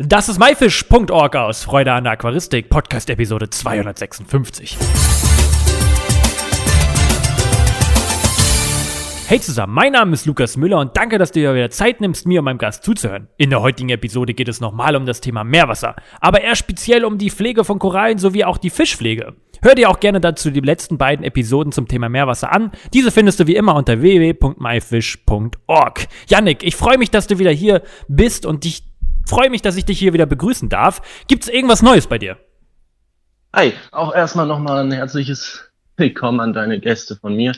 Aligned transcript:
Das 0.00 0.28
ist 0.28 0.38
myfish.org 0.38 1.34
aus 1.34 1.64
Freude 1.64 1.92
an 1.92 2.04
der 2.04 2.12
Aquaristik, 2.12 2.68
Podcast 2.68 3.10
Episode 3.10 3.50
256. 3.50 4.78
Hey 9.26 9.40
zusammen, 9.40 9.74
mein 9.74 9.90
Name 9.90 10.12
ist 10.12 10.24
Lukas 10.24 10.56
Müller 10.56 10.78
und 10.78 10.96
danke, 10.96 11.18
dass 11.18 11.32
du 11.32 11.40
dir 11.40 11.52
wieder 11.52 11.70
Zeit 11.70 12.00
nimmst, 12.00 12.28
mir 12.28 12.38
und 12.38 12.44
meinem 12.44 12.58
Gast 12.58 12.84
zuzuhören. 12.84 13.26
In 13.38 13.50
der 13.50 13.60
heutigen 13.60 13.88
Episode 13.88 14.34
geht 14.34 14.46
es 14.46 14.60
nochmal 14.60 14.94
um 14.94 15.04
das 15.04 15.20
Thema 15.20 15.42
Meerwasser, 15.42 15.96
aber 16.20 16.42
eher 16.42 16.54
speziell 16.54 17.04
um 17.04 17.18
die 17.18 17.30
Pflege 17.30 17.64
von 17.64 17.80
Korallen 17.80 18.18
sowie 18.18 18.44
auch 18.44 18.58
die 18.58 18.70
Fischpflege. 18.70 19.34
Hör 19.62 19.74
dir 19.74 19.90
auch 19.90 19.98
gerne 19.98 20.20
dazu 20.20 20.52
die 20.52 20.60
letzten 20.60 20.96
beiden 20.96 21.24
Episoden 21.24 21.72
zum 21.72 21.88
Thema 21.88 22.08
Meerwasser 22.08 22.52
an. 22.52 22.70
Diese 22.94 23.10
findest 23.10 23.40
du 23.40 23.48
wie 23.48 23.56
immer 23.56 23.74
unter 23.74 24.00
www.myfish.org. 24.00 26.06
Yannick, 26.28 26.62
ich 26.62 26.76
freue 26.76 26.98
mich, 26.98 27.10
dass 27.10 27.26
du 27.26 27.40
wieder 27.40 27.50
hier 27.50 27.82
bist 28.06 28.46
und 28.46 28.64
ich 28.64 28.87
freue 29.28 29.50
mich, 29.50 29.62
dass 29.62 29.76
ich 29.76 29.84
dich 29.84 29.98
hier 29.98 30.12
wieder 30.12 30.26
begrüßen 30.26 30.68
darf. 30.68 31.02
Gibt's 31.28 31.48
irgendwas 31.48 31.82
Neues 31.82 32.06
bei 32.06 32.18
dir? 32.18 32.38
Hi, 33.52 33.72
auch 33.92 34.14
erstmal 34.14 34.46
nochmal 34.46 34.84
ein 34.84 34.92
herzliches 34.92 35.64
Willkommen 35.96 36.40
an 36.40 36.52
deine 36.52 36.80
Gäste 36.80 37.16
von 37.16 37.34
mir. 37.34 37.52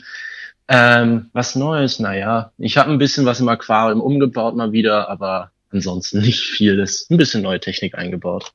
Ähm, 0.67 1.29
was 1.33 1.55
Neues, 1.55 1.99
naja, 1.99 2.51
ich 2.57 2.77
habe 2.77 2.91
ein 2.91 2.97
bisschen 2.97 3.25
was 3.25 3.39
im 3.39 3.49
Aquarium 3.49 4.01
umgebaut 4.01 4.55
mal 4.55 4.71
wieder, 4.71 5.09
aber 5.09 5.51
ansonsten 5.71 6.21
nicht 6.21 6.39
viel. 6.39 6.77
Das 6.77 6.91
ist 6.91 7.11
ein 7.11 7.17
bisschen 7.17 7.41
neue 7.41 7.59
Technik 7.59 7.95
eingebaut. 7.95 8.51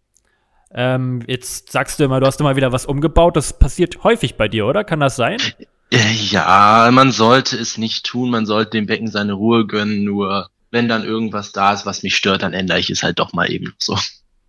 Ähm, 0.73 1.23
jetzt 1.27 1.73
sagst 1.73 2.01
du 2.01 2.05
immer, 2.05 2.21
du 2.21 2.27
hast 2.27 2.41
immer 2.41 2.57
wieder 2.57 2.73
was 2.73 2.87
umgebaut. 2.87 3.37
Das 3.37 3.59
passiert 3.59 4.02
häufig 4.02 4.37
bei 4.37 4.48
dir, 4.48 4.66
oder? 4.66 4.85
Kann 4.85 5.01
das 5.01 5.16
sein? 5.16 5.38
Äh, 5.93 6.12
ja, 6.30 6.88
man 6.93 7.12
sollte 7.12 7.57
es 7.57 7.79
nicht 7.79 8.05
tun. 8.05 8.30
Man 8.30 8.45
sollte 8.45 8.73
dem 8.73 8.87
Becken 8.87 9.09
seine 9.09 9.35
Ruhe 9.35 9.66
gönnen. 9.66 10.05
Nur 10.05 10.51
wenn 10.77 10.89
dann 10.89 11.05
irgendwas 11.05 11.53
da 11.53 11.73
ist, 11.73 11.87
was 11.87 12.03
mich 12.03 12.15
stört, 12.15 12.43
dann 12.43 12.53
ändere 12.53 12.79
ich 12.79 12.91
es 12.91 13.03
halt 13.03 13.19
doch 13.19 13.33
mal 13.33 13.51
eben 13.51 13.75
so. 13.79 13.98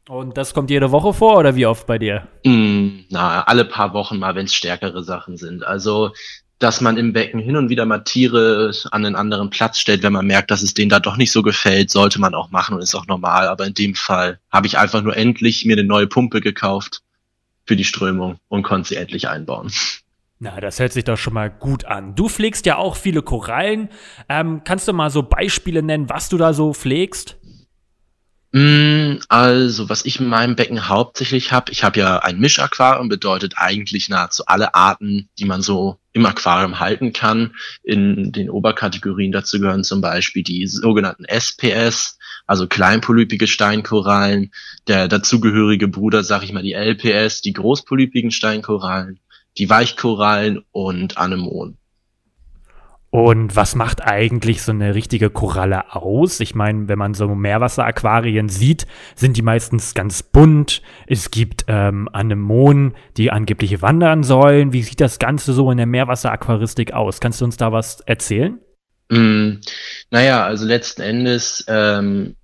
Und 0.09 0.37
das 0.37 0.53
kommt 0.53 0.69
jede 0.69 0.91
Woche 0.91 1.13
vor 1.13 1.37
oder 1.37 1.55
wie 1.55 1.65
oft 1.65 1.87
bei 1.87 1.97
dir? 1.97 2.27
Mm, 2.45 3.05
na, 3.09 3.43
alle 3.43 3.63
paar 3.65 3.93
Wochen 3.93 4.19
mal, 4.19 4.35
wenn 4.35 4.45
es 4.45 4.53
stärkere 4.53 5.03
Sachen 5.03 5.37
sind. 5.37 5.65
Also 5.65 6.11
dass 6.59 6.81
man 6.81 6.97
im 6.97 7.13
Becken 7.13 7.39
hin 7.39 7.55
und 7.55 7.69
wieder 7.69 7.85
mal 7.85 7.99
Tiere 7.99 8.73
an 8.91 9.05
einen 9.05 9.15
anderen 9.15 9.49
Platz 9.49 9.79
stellt, 9.79 10.01
wenn 10.03 10.13
man 10.13 10.25
merkt, 10.25 10.49
dass 10.49 10.63
es 10.63 10.73
denen 10.73 10.89
da 10.89 10.99
doch 10.99 11.15
nicht 11.15 11.31
so 11.31 11.43
gefällt, 11.43 11.91
sollte 11.91 12.19
man 12.19 12.33
auch 12.33 12.49
machen 12.49 12.75
und 12.75 12.81
ist 12.81 12.95
auch 12.95 13.05
normal. 13.05 13.47
Aber 13.47 13.65
in 13.65 13.73
dem 13.73 13.95
Fall 13.95 14.39
habe 14.51 14.65
ich 14.67 14.77
einfach 14.77 15.03
nur 15.03 15.15
endlich 15.15 15.65
mir 15.65 15.77
eine 15.77 15.87
neue 15.87 16.07
Pumpe 16.07 16.41
gekauft 16.41 17.03
für 17.65 17.75
die 17.75 17.83
Strömung 17.83 18.39
und 18.47 18.63
konnte 18.63 18.89
sie 18.89 18.95
endlich 18.95 19.29
einbauen. 19.29 19.71
Na, 20.39 20.59
das 20.59 20.79
hört 20.79 20.93
sich 20.93 21.03
doch 21.03 21.17
schon 21.17 21.33
mal 21.33 21.49
gut 21.49 21.85
an. 21.85 22.13
Du 22.13 22.29
pflegst 22.29 22.65
ja 22.67 22.77
auch 22.77 22.95
viele 22.95 23.23
Korallen. 23.23 23.89
Ähm, 24.29 24.61
kannst 24.63 24.87
du 24.87 24.93
mal 24.93 25.09
so 25.09 25.23
Beispiele 25.23 25.81
nennen, 25.81 26.09
was 26.09 26.29
du 26.29 26.37
da 26.37 26.53
so 26.53 26.73
pflegst? 26.73 27.37
Mm, 28.53 29.17
also, 29.27 29.89
was 29.89 30.05
ich 30.05 30.19
in 30.19 30.27
meinem 30.27 30.55
Becken 30.55 30.87
hauptsächlich 30.87 31.51
habe, 31.51 31.71
ich 31.71 31.83
habe 31.83 31.99
ja 31.99 32.19
ein 32.19 32.39
Mischaquarium, 32.39 33.09
bedeutet 33.09 33.55
eigentlich 33.57 34.09
nahezu 34.09 34.43
alle 34.45 34.73
Arten, 34.73 35.27
die 35.37 35.45
man 35.45 35.61
so 35.61 35.97
im 36.13 36.25
Aquarium 36.25 36.79
halten 36.79 37.13
kann. 37.13 37.55
In 37.83 38.31
den 38.31 38.49
Oberkategorien 38.49 39.31
dazu 39.31 39.59
gehören 39.59 39.83
zum 39.83 40.01
Beispiel 40.01 40.43
die 40.43 40.65
sogenannten 40.67 41.25
SPS, 41.25 42.17
also 42.45 42.67
kleinpolypige 42.67 43.47
Steinkorallen, 43.47 44.51
der 44.87 45.07
dazugehörige 45.07 45.87
Bruder, 45.87 46.23
sag 46.23 46.43
ich 46.43 46.53
mal, 46.53 46.63
die 46.63 46.73
LPS, 46.73 47.41
die 47.41 47.53
großpolypigen 47.53 48.31
Steinkorallen, 48.31 49.19
die 49.57 49.69
Weichkorallen 49.69 50.63
und 50.71 51.17
Anemonen. 51.17 51.77
Und 53.09 53.55
was 53.55 53.73
macht 53.73 54.03
eigentlich 54.03 54.61
so 54.61 54.73
eine 54.73 54.93
richtige 54.93 55.29
Koralle 55.29 55.95
aus? 55.95 56.41
Ich 56.41 56.55
meine, 56.55 56.89
wenn 56.89 56.99
man 56.99 57.13
so 57.13 57.27
Meerwasseraquarien 57.27 58.49
sieht, 58.49 58.85
sind 59.15 59.37
die 59.37 59.41
meistens 59.41 59.93
ganz 59.93 60.23
bunt. 60.23 60.81
Es 61.07 61.31
gibt 61.31 61.65
ähm, 61.67 62.09
Anemonen, 62.11 62.95
die 63.15 63.31
angeblich 63.31 63.81
wandern 63.81 64.23
sollen. 64.23 64.73
Wie 64.73 64.83
sieht 64.83 64.99
das 64.99 65.19
Ganze 65.19 65.53
so 65.53 65.71
in 65.71 65.77
der 65.77 65.85
Meerwasseraquaristik 65.85 66.93
aus? 66.93 67.21
Kannst 67.21 67.39
du 67.39 67.45
uns 67.45 67.55
da 67.55 67.71
was 67.71 68.01
erzählen? 68.01 68.59
Mm, 69.09 69.61
naja, 70.11 70.45
also 70.45 70.65
letzten 70.65 71.01
Endes 71.01 71.63
ähm, 71.69 72.35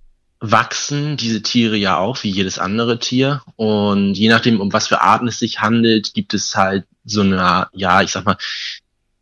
wachsen 0.50 1.16
diese 1.16 1.42
Tiere 1.42 1.76
ja 1.76 1.96
auch 1.96 2.22
wie 2.22 2.30
jedes 2.30 2.58
andere 2.58 2.98
Tier. 2.98 3.42
Und 3.56 4.14
je 4.14 4.28
nachdem, 4.28 4.60
um 4.60 4.72
was 4.72 4.88
für 4.88 5.00
Arten 5.00 5.28
es 5.28 5.38
sich 5.38 5.60
handelt, 5.60 6.12
gibt 6.12 6.34
es 6.34 6.54
halt 6.54 6.84
so 7.04 7.22
eine, 7.22 7.68
ja, 7.72 8.02
ich 8.02 8.12
sag 8.12 8.26
mal, 8.26 8.36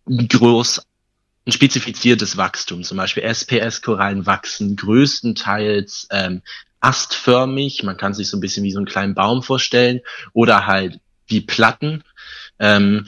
groß 0.07 0.83
ein 1.47 1.53
spezifiziertes 1.53 2.37
Wachstum. 2.37 2.83
Zum 2.83 2.97
Beispiel 2.97 3.23
SPS-Korallen 3.23 4.27
wachsen 4.27 4.75
größtenteils 4.77 6.09
ähm, 6.11 6.43
astförmig. 6.81 7.85
Man 7.85 7.97
kann 7.97 8.15
sich 8.15 8.29
so 8.29 8.37
ein 8.37 8.41
bisschen 8.41 8.65
wie 8.65 8.73
so 8.73 8.79
einen 8.79 8.87
kleinen 8.87 9.15
Baum 9.15 9.43
vorstellen 9.43 10.01
oder 10.33 10.67
halt 10.67 10.99
wie 11.27 11.41
Platten. 11.41 12.03
Ähm, 12.59 13.07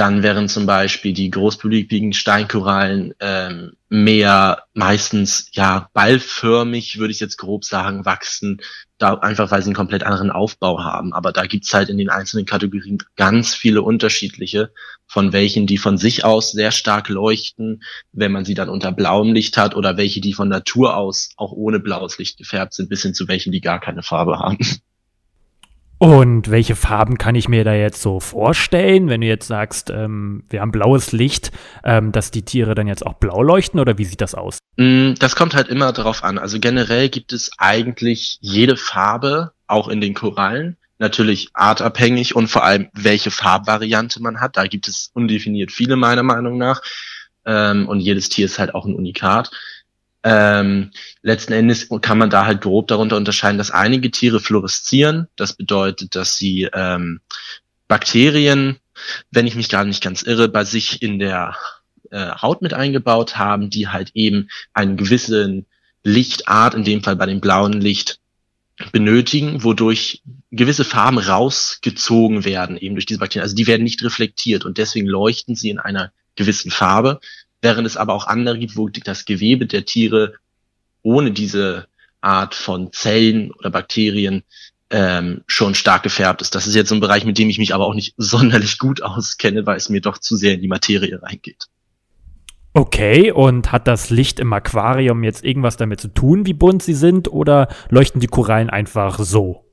dann 0.00 0.22
wären 0.22 0.48
zum 0.48 0.64
Beispiel 0.64 1.12
die 1.12 1.28
großpolypigen 1.28 2.14
Steinkorallen 2.14 3.12
ähm, 3.20 3.72
mehr 3.90 4.64
meistens 4.72 5.50
ja 5.52 5.90
ballförmig, 5.92 6.98
würde 6.98 7.12
ich 7.12 7.20
jetzt 7.20 7.36
grob 7.36 7.66
sagen, 7.66 8.06
wachsen, 8.06 8.62
da 8.96 9.12
einfach 9.12 9.50
weil 9.50 9.60
sie 9.60 9.66
einen 9.68 9.76
komplett 9.76 10.02
anderen 10.02 10.30
Aufbau 10.30 10.82
haben. 10.82 11.12
Aber 11.12 11.32
da 11.32 11.44
gibt's 11.44 11.74
halt 11.74 11.90
in 11.90 11.98
den 11.98 12.08
einzelnen 12.08 12.46
Kategorien 12.46 12.96
ganz 13.16 13.54
viele 13.54 13.82
unterschiedliche, 13.82 14.72
von 15.06 15.34
welchen 15.34 15.66
die 15.66 15.76
von 15.76 15.98
sich 15.98 16.24
aus 16.24 16.50
sehr 16.50 16.70
stark 16.70 17.10
leuchten, 17.10 17.82
wenn 18.12 18.32
man 18.32 18.46
sie 18.46 18.54
dann 18.54 18.70
unter 18.70 18.92
blauem 18.92 19.34
Licht 19.34 19.58
hat, 19.58 19.76
oder 19.76 19.98
welche 19.98 20.22
die 20.22 20.32
von 20.32 20.48
Natur 20.48 20.96
aus 20.96 21.28
auch 21.36 21.52
ohne 21.52 21.78
blaues 21.78 22.16
Licht 22.16 22.38
gefärbt 22.38 22.72
sind, 22.72 22.88
bis 22.88 23.02
hin 23.02 23.12
zu 23.12 23.28
welchen, 23.28 23.52
die 23.52 23.60
gar 23.60 23.80
keine 23.80 24.02
Farbe 24.02 24.38
haben. 24.38 24.56
Und 26.02 26.50
welche 26.50 26.76
Farben 26.76 27.18
kann 27.18 27.34
ich 27.34 27.46
mir 27.50 27.62
da 27.62 27.74
jetzt 27.74 28.00
so 28.00 28.20
vorstellen, 28.20 29.10
wenn 29.10 29.20
du 29.20 29.26
jetzt 29.26 29.46
sagst, 29.46 29.90
ähm, 29.90 30.44
wir 30.48 30.62
haben 30.62 30.72
blaues 30.72 31.12
Licht, 31.12 31.52
ähm, 31.84 32.10
dass 32.10 32.30
die 32.30 32.40
Tiere 32.40 32.74
dann 32.74 32.86
jetzt 32.86 33.04
auch 33.04 33.12
blau 33.12 33.42
leuchten 33.42 33.78
oder 33.78 33.98
wie 33.98 34.06
sieht 34.06 34.22
das 34.22 34.34
aus? 34.34 34.60
Mm, 34.78 35.12
das 35.18 35.36
kommt 35.36 35.54
halt 35.54 35.68
immer 35.68 35.92
darauf 35.92 36.24
an. 36.24 36.38
Also 36.38 36.58
generell 36.58 37.10
gibt 37.10 37.34
es 37.34 37.50
eigentlich 37.58 38.38
jede 38.40 38.78
Farbe, 38.78 39.52
auch 39.66 39.88
in 39.88 40.00
den 40.00 40.14
Korallen, 40.14 40.78
natürlich 40.98 41.50
artabhängig 41.52 42.34
und 42.34 42.48
vor 42.48 42.64
allem 42.64 42.88
welche 42.94 43.30
Farbvariante 43.30 44.22
man 44.22 44.40
hat. 44.40 44.56
Da 44.56 44.66
gibt 44.68 44.88
es 44.88 45.10
undefiniert 45.12 45.70
viele 45.70 45.96
meiner 45.96 46.22
Meinung 46.22 46.56
nach. 46.56 46.80
Ähm, 47.44 47.86
und 47.86 48.00
jedes 48.00 48.30
Tier 48.30 48.46
ist 48.46 48.58
halt 48.58 48.74
auch 48.74 48.86
ein 48.86 48.94
Unikat. 48.94 49.50
Ähm, 50.22 50.90
letzten 51.22 51.52
Endes 51.52 51.88
kann 52.02 52.18
man 52.18 52.30
da 52.30 52.44
halt 52.44 52.60
grob 52.60 52.88
darunter 52.88 53.16
unterscheiden, 53.16 53.58
dass 53.58 53.70
einige 53.70 54.10
Tiere 54.10 54.40
fluoreszieren. 54.40 55.28
Das 55.36 55.54
bedeutet, 55.54 56.14
dass 56.14 56.36
sie 56.36 56.68
ähm, 56.74 57.20
Bakterien, 57.88 58.76
wenn 59.30 59.46
ich 59.46 59.54
mich 59.54 59.68
gerade 59.68 59.88
nicht 59.88 60.02
ganz 60.02 60.22
irre, 60.22 60.48
bei 60.48 60.64
sich 60.64 61.02
in 61.02 61.18
der 61.18 61.56
äh, 62.10 62.32
Haut 62.42 62.60
mit 62.60 62.74
eingebaut 62.74 63.38
haben, 63.38 63.70
die 63.70 63.88
halt 63.88 64.10
eben 64.14 64.48
einen 64.74 64.96
gewissen 64.96 65.66
Lichtart, 66.02 66.74
in 66.74 66.84
dem 66.84 67.02
Fall 67.02 67.16
bei 67.16 67.26
dem 67.26 67.40
blauen 67.40 67.72
Licht, 67.72 68.20
benötigen, 68.92 69.62
wodurch 69.62 70.22
gewisse 70.50 70.84
Farben 70.84 71.18
rausgezogen 71.18 72.44
werden, 72.44 72.76
eben 72.76 72.94
durch 72.94 73.06
diese 73.06 73.20
Bakterien. 73.20 73.42
Also 73.42 73.54
die 73.54 73.66
werden 73.66 73.84
nicht 73.84 74.02
reflektiert 74.02 74.64
und 74.64 74.78
deswegen 74.78 75.06
leuchten 75.06 75.54
sie 75.54 75.70
in 75.70 75.78
einer 75.78 76.12
gewissen 76.34 76.70
Farbe 76.70 77.20
während 77.62 77.86
es 77.86 77.96
aber 77.96 78.14
auch 78.14 78.26
andere 78.26 78.58
gibt, 78.58 78.76
wo 78.76 78.88
das 78.88 79.24
Gewebe 79.24 79.66
der 79.66 79.84
Tiere 79.84 80.34
ohne 81.02 81.30
diese 81.30 81.86
Art 82.20 82.54
von 82.54 82.92
Zellen 82.92 83.50
oder 83.52 83.70
Bakterien 83.70 84.42
ähm, 84.90 85.42
schon 85.46 85.74
stark 85.74 86.02
gefärbt 86.02 86.42
ist. 86.42 86.54
Das 86.54 86.66
ist 86.66 86.74
jetzt 86.74 86.92
ein 86.92 87.00
Bereich, 87.00 87.24
mit 87.24 87.38
dem 87.38 87.48
ich 87.48 87.58
mich 87.58 87.74
aber 87.74 87.86
auch 87.86 87.94
nicht 87.94 88.14
sonderlich 88.18 88.78
gut 88.78 89.02
auskenne, 89.02 89.66
weil 89.66 89.76
es 89.76 89.88
mir 89.88 90.00
doch 90.00 90.18
zu 90.18 90.36
sehr 90.36 90.54
in 90.54 90.60
die 90.60 90.68
Materie 90.68 91.22
reingeht. 91.22 91.66
Okay, 92.72 93.32
und 93.32 93.72
hat 93.72 93.88
das 93.88 94.10
Licht 94.10 94.38
im 94.38 94.52
Aquarium 94.52 95.24
jetzt 95.24 95.44
irgendwas 95.44 95.76
damit 95.76 96.00
zu 96.00 96.08
tun, 96.08 96.46
wie 96.46 96.54
bunt 96.54 96.84
sie 96.84 96.94
sind, 96.94 97.26
oder 97.26 97.68
leuchten 97.88 98.20
die 98.20 98.28
Korallen 98.28 98.70
einfach 98.70 99.18
so? 99.18 99.64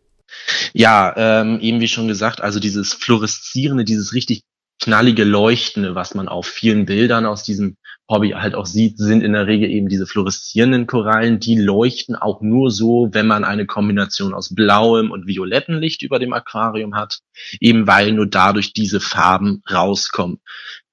Ja, 0.73 1.13
ähm, 1.15 1.59
eben 1.59 1.79
wie 1.79 1.87
schon 1.87 2.07
gesagt, 2.07 2.41
also 2.41 2.59
dieses 2.59 2.93
fluoreszierende, 2.93 3.85
dieses 3.85 4.13
richtig 4.13 4.41
knallige 4.79 5.23
Leuchtende, 5.23 5.95
was 5.95 6.15
man 6.15 6.27
auf 6.27 6.47
vielen 6.47 6.85
Bildern 6.85 7.25
aus 7.25 7.43
diesem 7.43 7.77
Hobby 8.09 8.31
halt 8.31 8.55
auch 8.55 8.65
sieht, 8.65 8.97
sind 8.97 9.21
in 9.21 9.33
der 9.33 9.47
Regel 9.47 9.69
eben 9.69 9.89
diese 9.89 10.07
fluoreszierenden 10.07 10.87
Korallen. 10.87 11.39
Die 11.39 11.55
leuchten 11.55 12.15
auch 12.15 12.41
nur 12.41 12.71
so, 12.71 13.09
wenn 13.11 13.27
man 13.27 13.43
eine 13.43 13.65
Kombination 13.65 14.33
aus 14.33 14.53
blauem 14.55 15.11
und 15.11 15.27
violettem 15.27 15.79
Licht 15.79 16.03
über 16.03 16.19
dem 16.19 16.31
Aquarium 16.31 16.95
hat, 16.95 17.19
eben 17.59 17.85
weil 17.87 18.13
nur 18.13 18.27
dadurch 18.27 18.73
diese 18.73 18.99
Farben 18.99 19.61
rauskommen. 19.69 20.39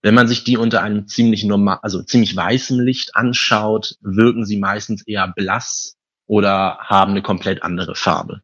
Wenn 0.03 0.15
man 0.15 0.29
sich 0.29 0.45
die 0.45 0.57
unter 0.57 0.83
einem 0.83 1.07
ziemlich 1.07 1.45
normal, 1.45 1.79
also 1.83 2.03
ziemlich 2.03 2.35
weißem 2.35 2.81
Licht 2.81 3.15
anschaut, 3.17 3.97
wirken 4.03 4.45
sie 4.45 4.59
meistens 4.59 5.07
eher 5.07 5.29
blass 5.29 5.97
oder 6.27 6.79
haben 6.81 7.13
eine 7.13 7.23
komplett 7.23 7.63
andere 7.63 7.95
Farbe. 7.95 8.43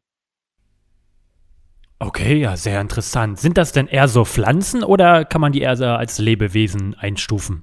Okay, 2.01 2.39
ja, 2.39 2.57
sehr 2.57 2.81
interessant. 2.81 3.39
Sind 3.39 3.59
das 3.59 3.73
denn 3.73 3.85
eher 3.85 4.07
so 4.07 4.25
Pflanzen 4.25 4.83
oder 4.83 5.23
kann 5.23 5.39
man 5.39 5.51
die 5.51 5.61
eher 5.61 5.79
als 5.99 6.17
Lebewesen 6.17 6.95
einstufen? 6.95 7.61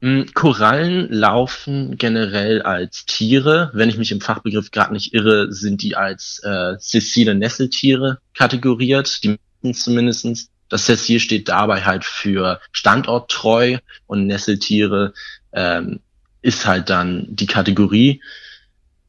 Mm, 0.00 0.22
Korallen 0.34 1.06
laufen 1.12 1.96
generell 1.96 2.62
als 2.62 3.06
Tiere. 3.06 3.70
Wenn 3.72 3.88
ich 3.88 3.98
mich 3.98 4.10
im 4.10 4.20
Fachbegriff 4.20 4.72
gerade 4.72 4.92
nicht 4.92 5.14
irre, 5.14 5.52
sind 5.52 5.80
die 5.82 5.94
als 5.94 6.40
äh, 6.42 6.74
sessile 6.80 7.36
Nesseltiere 7.36 8.18
kategoriert, 8.34 9.22
die 9.22 9.38
zumindestens. 9.72 10.50
Das 10.68 10.86
Sessil 10.86 11.20
steht 11.20 11.48
dabei 11.48 11.82
halt 11.82 12.04
für 12.04 12.60
standorttreu 12.72 13.78
und 14.08 14.26
Nesseltiere 14.26 15.12
ähm, 15.52 16.00
ist 16.40 16.66
halt 16.66 16.90
dann 16.90 17.26
die 17.28 17.46
Kategorie. 17.46 18.22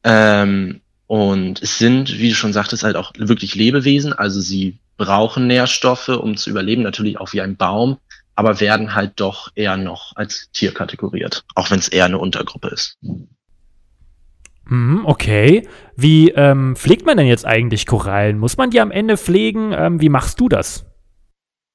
Ähm, 0.04 0.80
und 1.06 1.62
es 1.62 1.78
sind, 1.78 2.18
wie 2.18 2.30
du 2.30 2.34
schon 2.34 2.52
sagtest, 2.52 2.82
halt 2.82 2.96
auch 2.96 3.12
wirklich 3.16 3.54
Lebewesen. 3.54 4.12
Also 4.12 4.40
sie 4.40 4.78
brauchen 4.96 5.46
Nährstoffe, 5.46 6.08
um 6.08 6.36
zu 6.36 6.50
überleben, 6.50 6.82
natürlich 6.82 7.18
auch 7.18 7.32
wie 7.32 7.40
ein 7.40 7.56
Baum, 7.56 7.98
aber 8.34 8.60
werden 8.60 8.94
halt 8.94 9.12
doch 9.16 9.50
eher 9.54 9.76
noch 9.76 10.16
als 10.16 10.50
Tier 10.52 10.72
kategoriert, 10.72 11.44
auch 11.54 11.70
wenn 11.70 11.78
es 11.78 11.88
eher 11.88 12.06
eine 12.06 12.18
Untergruppe 12.18 12.68
ist. 12.68 12.98
Mhm, 14.66 15.02
okay. 15.04 15.68
Wie 15.94 16.30
ähm, 16.30 16.74
pflegt 16.74 17.04
man 17.04 17.18
denn 17.18 17.26
jetzt 17.26 17.44
eigentlich 17.44 17.86
Korallen? 17.86 18.38
Muss 18.38 18.56
man 18.56 18.70
die 18.70 18.80
am 18.80 18.90
Ende 18.90 19.16
pflegen? 19.16 19.72
Ähm, 19.72 20.00
wie 20.00 20.08
machst 20.08 20.40
du 20.40 20.48
das? 20.48 20.86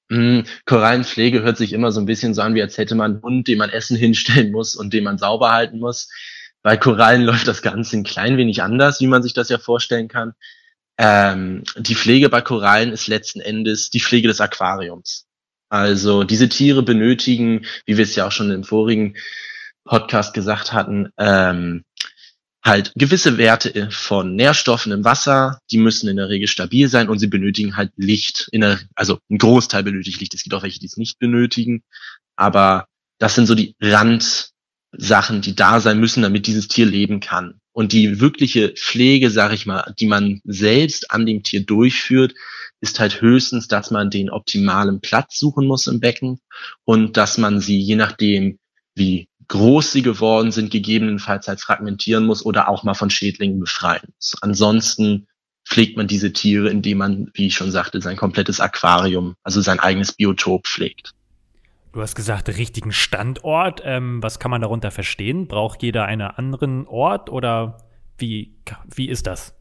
Mm, 0.10 0.40
Korallenpflege 0.66 1.44
hört 1.44 1.58
sich 1.58 1.72
immer 1.72 1.92
so 1.92 2.00
ein 2.00 2.08
bisschen 2.08 2.34
so 2.34 2.42
an, 2.42 2.56
wie 2.56 2.64
als 2.64 2.80
hätte 2.80 2.96
man 2.96 3.12
einen 3.12 3.22
Hund, 3.22 3.48
dem 3.48 3.60
man 3.60 3.70
Essen 3.70 3.96
hinstellen 3.96 4.52
muss 4.52 4.76
und 4.76 4.92
den 4.92 5.04
man 5.04 5.20
sauber 5.20 5.52
halten 5.52 5.80
muss. 5.80 6.10
Bei 6.62 6.78
Korallen 6.78 7.24
läuft 7.24 7.48
das 7.48 7.62
Ganze 7.62 7.98
ein 7.98 8.04
klein 8.04 8.38
wenig 8.38 8.62
anders, 8.62 9.00
wie 9.00 9.08
man 9.08 9.24
sich 9.24 9.34
das 9.34 9.50
ja 9.50 9.58
vorstellen 9.58 10.08
kann. 10.08 10.34
Ähm, 10.98 11.64
die 11.78 11.96
Pflege 11.96 12.30
bei 12.30 12.42
Korallen 12.42 12.92
ist 12.92 13.08
letzten 13.08 13.40
Endes 13.40 13.90
die 13.90 14.02
Pflege 14.02 14.28
des 14.28 14.42
Aquariums. 14.42 15.26
Also 15.70 16.24
diese 16.24 16.50
Tiere 16.50 16.84
benötigen, 16.84 17.66
wie 17.86 17.98
wir 17.98 18.04
es 18.04 18.16
ja 18.16 18.28
auch 18.28 18.32
schon 18.32 18.52
im 18.52 18.64
vorigen 18.64 19.16
Podcast 19.86 20.34
gesagt 20.34 20.74
hatten, 20.74 21.10
ähm, 21.18 21.86
halt 22.64 22.92
gewisse 22.96 23.38
Werte 23.38 23.90
von 23.92 24.36
Nährstoffen 24.36 24.92
im 24.92 25.06
Wasser, 25.06 25.60
die 25.72 25.78
müssen 25.78 26.10
in 26.10 26.18
der 26.18 26.30
Regel 26.30 26.48
stabil 26.48 26.90
sein 26.90 27.08
und 27.08 27.20
sie 27.20 27.28
benötigen 27.28 27.78
halt 27.78 27.92
Licht. 27.96 28.50
Der, 28.52 28.80
also 28.96 29.20
ein 29.30 29.38
Großteil 29.38 29.84
benötigt 29.84 30.20
Licht. 30.20 30.34
Es 30.34 30.44
gibt 30.44 30.54
auch 30.54 30.64
welche, 30.64 30.80
die 30.80 30.88
es 30.88 30.98
nicht 30.98 31.20
benötigen. 31.20 31.84
Aber 32.36 32.88
das 33.20 33.36
sind 33.36 33.46
so 33.46 33.56
die 33.56 33.76
Randsachen, 34.94 35.42
die 35.42 35.56
da 35.56 35.80
sein 35.80 36.00
müssen, 36.00 36.24
damit 36.24 36.48
dieses 36.48 36.68
Tier 36.68 36.86
leben 36.86 37.20
kann. 37.20 37.60
Und 37.72 37.94
die 37.94 38.20
wirkliche 38.20 38.70
Pflege, 38.70 39.30
sag 39.30 39.54
ich 39.54 39.66
mal, 39.66 39.94
die 40.00 40.08
man 40.08 40.42
selbst 40.44 41.12
an 41.12 41.26
dem 41.26 41.44
Tier 41.44 41.66
durchführt, 41.66 42.34
ist 42.82 43.00
halt 43.00 43.22
höchstens, 43.22 43.68
dass 43.68 43.92
man 43.92 44.10
den 44.10 44.30
optimalen 44.30 45.02
Platz 45.02 45.40
suchen 45.40 45.68
muss 45.68 45.88
im 45.88 46.00
Becken 46.00 46.40
und 46.86 47.18
dass 47.18 47.38
man 47.38 47.60
sie, 47.60 47.80
je 47.80 47.96
nachdem, 47.96 48.58
wie 48.96 49.28
groß 49.48 49.92
sie 49.92 50.02
geworden 50.02 50.52
sind, 50.52 50.72
gegebenenfalls 50.72 51.48
halt 51.48 51.62
fragmentieren 51.62 52.26
muss 52.26 52.46
oder 52.46 52.70
auch 52.70 52.84
mal 52.84 52.94
von 52.94 53.10
Schädlingen 53.10 53.60
befreien 53.60 54.08
muss. 54.16 54.36
Ansonsten 54.42 55.28
pflegt 55.66 55.98
man 55.98 56.08
diese 56.08 56.34
Tiere, 56.34 56.70
indem 56.70 57.00
man, 57.00 57.32
wie 57.34 57.48
ich 57.48 57.56
schon 57.56 57.72
sagte, 57.72 58.02
sein 58.02 58.18
komplettes 58.18 58.60
Aquarium, 58.60 59.36
also 59.44 59.62
sein 59.62 59.80
eigenes 59.80 60.14
Biotop 60.14 60.68
pflegt. 60.68 61.14
Du 61.92 62.02
hast 62.02 62.16
gesagt, 62.16 62.50
richtigen 62.50 62.92
Standort. 62.92 63.82
Ähm, 63.84 64.22
was 64.22 64.40
kann 64.40 64.52
man 64.52 64.62
darunter 64.62 64.92
verstehen? 64.92 65.48
Braucht 65.48 65.82
jeder 65.82 66.06
einen 66.06 66.22
anderen 66.22 66.88
Ort 66.88 67.30
oder 67.30 67.78
wie, 68.18 68.56
wie 68.94 69.10
ist 69.10 69.26
das? 69.26 69.56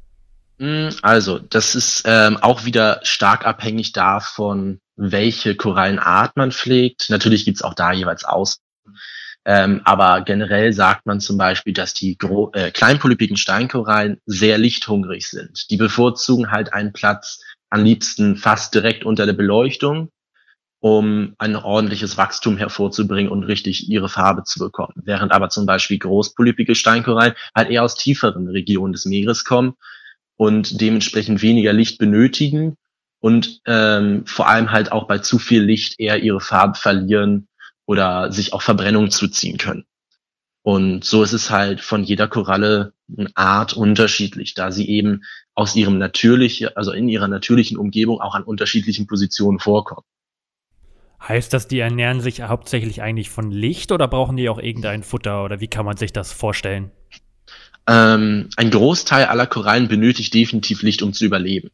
Mm, 0.59 0.89
also, 1.03 1.39
das 1.39 1.75
ist 1.75 2.03
ähm, 2.07 2.37
auch 2.37 2.65
wieder 2.67 3.01
stark 3.03 3.47
abhängig 3.47 3.93
davon, 3.93 4.81
welche 4.97 5.55
Korallenart 5.55 6.37
man 6.37 6.53
pflegt. 6.53 7.09
Natürlich 7.09 7.47
gibt's 7.47 7.63
auch 7.63 7.75
da 7.75 7.93
jeweils 7.93 8.25
aus. 8.25 8.59
Ähm, 9.47 9.81
aber 9.85 10.21
generell 10.23 10.75
sagt 10.75 11.07
man 11.07 11.21
zum 11.21 11.39
Beispiel, 11.39 11.73
dass 11.73 11.95
die 11.95 12.19
Gro 12.19 12.51
äh, 12.53 12.71
kleinpolypigen 12.71 13.39
Steinkorallen 13.39 14.21
sehr 14.27 14.59
lichthungrig 14.59 15.29
sind. 15.31 15.71
Die 15.71 15.79
bevorzugen 15.79 16.51
halt 16.51 16.75
einen 16.75 16.93
Platz 16.93 17.41
am 17.71 17.85
liebsten 17.85 18.37
fast 18.37 18.75
direkt 18.75 19.07
unter 19.07 19.25
der 19.25 19.33
Beleuchtung, 19.33 20.11
um 20.81 21.35
ein 21.39 21.57
ordentliches 21.57 22.17
Wachstum 22.17 22.57
hervorzubringen 22.57 23.31
und 23.31 23.43
richtig 23.45 23.89
ihre 23.89 24.09
Farbe 24.09 24.45
zu 24.45 24.59
bekommen. 24.59 24.95
Während 24.97 25.33
aber 25.33 25.49
zum 25.49 25.67
Beispiel 25.67 25.99
großpolypige 25.99 26.75
Steinkorallen 26.75 27.35
halt 27.55 27.71
eher 27.71 27.83
aus 27.83 27.97
tieferen 27.97 28.49
Regionen 28.49 28.93
des 28.93 29.05
Meeres 29.05 29.45
kommen 29.45 29.75
und 30.37 30.81
dementsprechend 30.81 31.43
weniger 31.43 31.73
Licht 31.73 31.99
benötigen 31.99 32.77
und 33.21 33.61
ähm, 33.67 34.25
vor 34.27 34.49
allem 34.49 34.71
halt 34.71 34.93
auch 34.93 35.09
bei 35.09 35.19
zu 35.19 35.39
viel 35.39 35.63
Licht 35.63 35.99
eher 35.99 36.23
ihre 36.23 36.41
Farbe 36.41 36.79
verlieren 36.79 37.49
oder 37.87 38.31
sich 38.31 38.53
auch 38.53 38.63
Verbrennung 38.63 39.11
zuziehen 39.11 39.59
können. 39.59 39.85
Und 40.63 41.05
so 41.05 41.23
ist 41.23 41.33
es 41.33 41.51
halt 41.51 41.81
von 41.81 42.05
jeder 42.05 42.29
Koralle 42.29 42.93
eine 43.17 43.31
Art 43.35 43.73
unterschiedlich, 43.73 44.55
da 44.55 44.71
sie 44.71 44.89
eben 44.89 45.23
aus 45.55 45.75
ihrem 45.75 45.99
natürlichen, 45.99 46.69
also 46.77 46.93
in 46.93 47.09
ihrer 47.09 47.27
natürlichen 47.27 47.79
Umgebung 47.79 48.21
auch 48.21 48.35
an 48.35 48.45
unterschiedlichen 48.45 49.07
Positionen 49.07 49.59
vorkommen. 49.59 50.05
Heißt 51.27 51.53
das, 51.53 51.67
die 51.69 51.81
ernähren 51.81 52.21
sich 52.21 52.43
hauptsächlich 52.43 53.03
eigentlich 53.03 53.31
von 53.31 53.51
Licht 53.51 53.93
oder 53.93 54.09
brauchen 54.09 54.37
die 54.37 54.49
auch 54.49 54.59
irgendein 54.59 55.03
Futter 55.03 55.45
oder 55.45 55.61
wie 55.61 55.69
kann 55.69 55.85
man 55.85 55.97
sich 55.97 56.13
das 56.13 56.33
vorstellen? 56.33 56.91
Ähm, 57.89 58.51
ein 58.57 58.71
Großteil 58.71 59.25
aller 59.25 59.47
Korallen 59.47 59.89
benötigt 59.89 60.33
definitiv 60.35 60.83
Licht, 60.83 61.03
um 61.03 61.13
zu 61.13 61.25
überleben. 61.25 61.71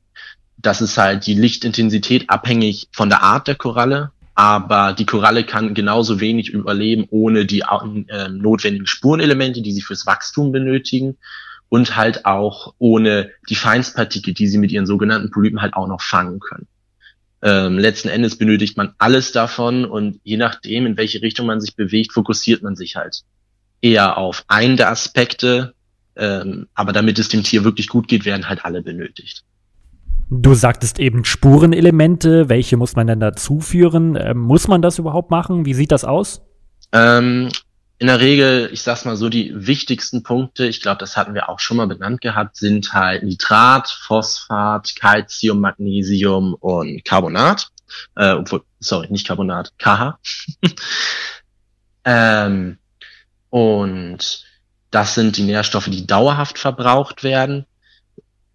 Das 0.56 0.80
ist 0.80 0.96
halt 0.96 1.26
die 1.26 1.34
Lichtintensität 1.34 2.30
abhängig 2.30 2.88
von 2.92 3.10
der 3.10 3.22
Art 3.22 3.48
der 3.48 3.56
Koralle, 3.56 4.12
aber 4.34 4.92
die 4.92 5.06
Koralle 5.06 5.44
kann 5.44 5.74
genauso 5.74 6.20
wenig 6.20 6.48
überleben 6.50 7.06
ohne 7.10 7.46
die 7.46 7.64
äh, 8.08 8.28
notwendigen 8.28 8.86
Spurenelemente, 8.86 9.60
die 9.60 9.72
sie 9.72 9.82
fürs 9.82 10.06
Wachstum 10.06 10.52
benötigen 10.52 11.16
und 11.68 11.96
halt 11.96 12.24
auch 12.24 12.74
ohne 12.78 13.30
die 13.48 13.56
Feinstpartikel, 13.56 14.32
die 14.32 14.46
sie 14.46 14.58
mit 14.58 14.72
ihren 14.72 14.86
sogenannten 14.86 15.30
Polypen 15.30 15.60
halt 15.60 15.74
auch 15.74 15.88
noch 15.88 16.00
fangen 16.00 16.40
können. 16.40 16.66
Ähm, 17.44 17.78
letzten 17.78 18.08
Endes 18.08 18.36
benötigt 18.36 18.76
man 18.76 18.94
alles 18.98 19.30
davon 19.30 19.84
und 19.84 20.18
je 20.24 20.36
nachdem, 20.36 20.86
in 20.86 20.96
welche 20.96 21.22
Richtung 21.22 21.46
man 21.46 21.60
sich 21.60 21.76
bewegt, 21.76 22.12
fokussiert 22.12 22.62
man 22.62 22.74
sich 22.74 22.96
halt 22.96 23.20
eher 23.82 24.16
auf 24.16 24.44
einen 24.48 24.76
der 24.76 24.90
Aspekte 24.90 25.74
ähm, 26.16 26.66
aber 26.74 26.92
damit 26.92 27.18
es 27.18 27.28
dem 27.28 27.42
Tier 27.42 27.64
wirklich 27.64 27.88
gut 27.88 28.08
geht, 28.08 28.24
werden 28.24 28.48
halt 28.48 28.64
alle 28.64 28.82
benötigt. 28.82 29.44
Du 30.30 30.54
sagtest 30.54 30.98
eben 30.98 31.24
Spurenelemente. 31.24 32.48
Welche 32.48 32.76
muss 32.76 32.96
man 32.96 33.06
denn 33.06 33.20
dazuführen? 33.20 34.16
Ähm, 34.18 34.38
muss 34.38 34.68
man 34.68 34.80
das 34.80 34.98
überhaupt 34.98 35.30
machen? 35.30 35.66
Wie 35.66 35.74
sieht 35.74 35.92
das 35.92 36.04
aus? 36.04 36.42
Ähm, 36.92 37.48
in 37.98 38.08
der 38.08 38.20
Regel, 38.20 38.70
ich 38.72 38.82
sag's 38.82 39.04
mal 39.04 39.16
so, 39.16 39.28
die 39.28 39.52
wichtigsten 39.54 40.22
Punkte, 40.22 40.66
ich 40.66 40.82
glaube, 40.82 40.98
das 40.98 41.16
hatten 41.16 41.34
wir 41.34 41.48
auch 41.48 41.60
schon 41.60 41.76
mal 41.76 41.86
benannt 41.86 42.20
gehabt, 42.20 42.56
sind 42.56 42.92
halt 42.92 43.22
Nitrat, 43.22 43.88
Phosphat, 43.88 44.96
Calcium, 44.96 45.60
Magnesium 45.60 46.54
und 46.54 47.04
Carbonat. 47.04 47.68
Äh, 48.16 48.32
obwohl, 48.32 48.64
sorry, 48.80 49.06
nicht 49.10 49.26
Carbonat, 49.26 49.72
KH. 49.78 50.18
ähm, 52.04 52.78
und 53.50 54.44
das 54.90 55.14
sind 55.14 55.36
die 55.36 55.42
Nährstoffe, 55.42 55.88
die 55.88 56.06
dauerhaft 56.06 56.58
verbraucht 56.58 57.22
werden, 57.22 57.66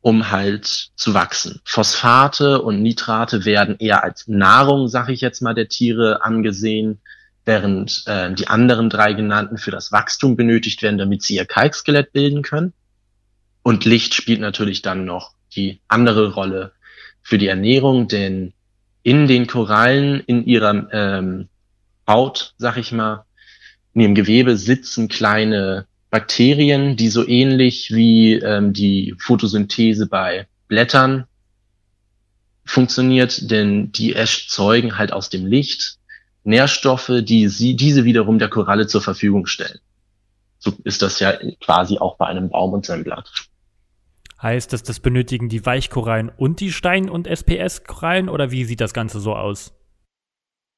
um 0.02 0.32
halt 0.32 0.66
zu 0.96 1.14
wachsen. 1.14 1.62
Phosphate 1.64 2.62
und 2.62 2.82
Nitrate 2.82 3.46
werden 3.46 3.78
eher 3.80 4.04
als 4.04 4.28
Nahrung, 4.28 4.88
sag 4.88 5.10
ich 5.10 5.22
jetzt 5.22 5.42
mal, 5.42 5.54
der 5.54 5.70
Tiere 5.70 6.24
angesehen, 6.24 7.02
während 7.46 8.04
äh, 8.06 8.34
die 8.34 8.48
anderen 8.48 8.90
drei 8.90 9.14
genannten 9.14 9.58
für 9.58 9.72
das 9.72 9.92
Wachstum 9.92 10.36
benötigt 10.36 10.82
werden, 10.82 10.98
damit 10.98 11.24
sie 11.24 11.36
ihr 11.36 11.46
Kalkskelett 11.46 12.12
bilden 12.12 12.42
können. 12.42 12.74
Und 13.64 13.86
Licht 13.86 14.14
spielt 14.14 14.40
natürlich 14.40 14.82
dann 14.82 15.06
noch 15.06 15.34
die 15.56 15.82
andere 15.88 16.34
Rolle 16.34 16.74
für 17.22 17.38
die 17.38 17.48
Ernährung, 17.48 18.08
denn 18.08 18.54
in 19.04 19.28
den 19.28 19.48
Korallen, 19.48 20.22
in 20.22 20.46
ihrer 20.46 20.88
ähm, 20.92 21.50
Haut, 22.08 22.54
sag 22.58 22.78
ich 22.78 22.92
mal, 22.92 23.26
in 23.94 24.02
ihrem 24.02 24.16
Gewebe 24.16 24.58
sitzen 24.58 25.08
kleine 25.08 25.88
Bakterien, 26.10 26.96
die 26.96 27.10
so 27.10 27.28
ähnlich 27.28 27.92
wie 27.92 28.34
ähm, 28.34 28.74
die 28.74 29.16
Photosynthese 29.20 30.08
bei 30.08 30.48
Blättern 30.68 31.26
funktioniert, 32.66 33.50
denn 33.52 33.92
die 33.92 34.14
erzeugen 34.14 34.98
halt 34.98 35.12
aus 35.12 35.30
dem 35.30 35.46
Licht 35.46 35.99
Nährstoffe, 36.44 37.12
die 37.22 37.48
sie, 37.48 37.76
diese 37.76 38.06
wiederum 38.06 38.40
der 38.40 38.50
Koralle 38.50 38.88
zur 38.88 39.02
Verfügung 39.02 39.46
stellen. 39.46 39.80
So 40.58 40.74
ist 40.84 41.02
das 41.02 41.20
ja 41.20 41.38
quasi 41.62 41.98
auch 42.00 42.18
bei 42.18 42.26
einem 42.28 42.50
Baum 42.50 42.74
und 42.74 42.86
seinem 42.86 43.04
Blatt. 43.04 43.32
Heißt 44.42 44.72
das, 44.72 44.84
das 44.84 45.00
benötigen 45.00 45.50
die 45.50 45.66
Weichkorallen 45.66 46.30
und 46.30 46.60
die 46.60 46.72
Stein- 46.72 47.10
und 47.10 47.28
SPS-Korallen 47.28 48.30
oder 48.30 48.52
wie 48.52 48.64
sieht 48.66 48.80
das 48.80 48.94
Ganze 48.94 49.20
so 49.20 49.36
aus? 49.36 49.74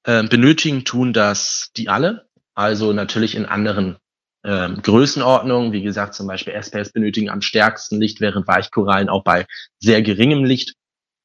Ähm, 0.06 0.30
benötigen 0.30 0.84
tun 0.84 1.14
das 1.14 1.72
die 1.78 1.88
alle, 1.88 2.28
also 2.56 2.92
natürlich 2.92 3.36
in 3.36 3.46
anderen 3.46 3.98
ähm, 4.44 4.82
Größenordnung. 4.82 5.74
Wie 5.74 5.84
gesagt, 5.84 6.16
zum 6.16 6.26
Beispiel 6.26 6.54
SPS 6.54 6.92
benötigen 6.92 7.30
am 7.30 7.42
stärksten 7.42 8.00
Licht, 8.00 8.20
während 8.20 8.48
Weichkorallen 8.48 9.10
auch 9.10 9.24
bei 9.24 9.46
sehr 9.80 10.02
geringem 10.02 10.44
Licht 10.44 10.74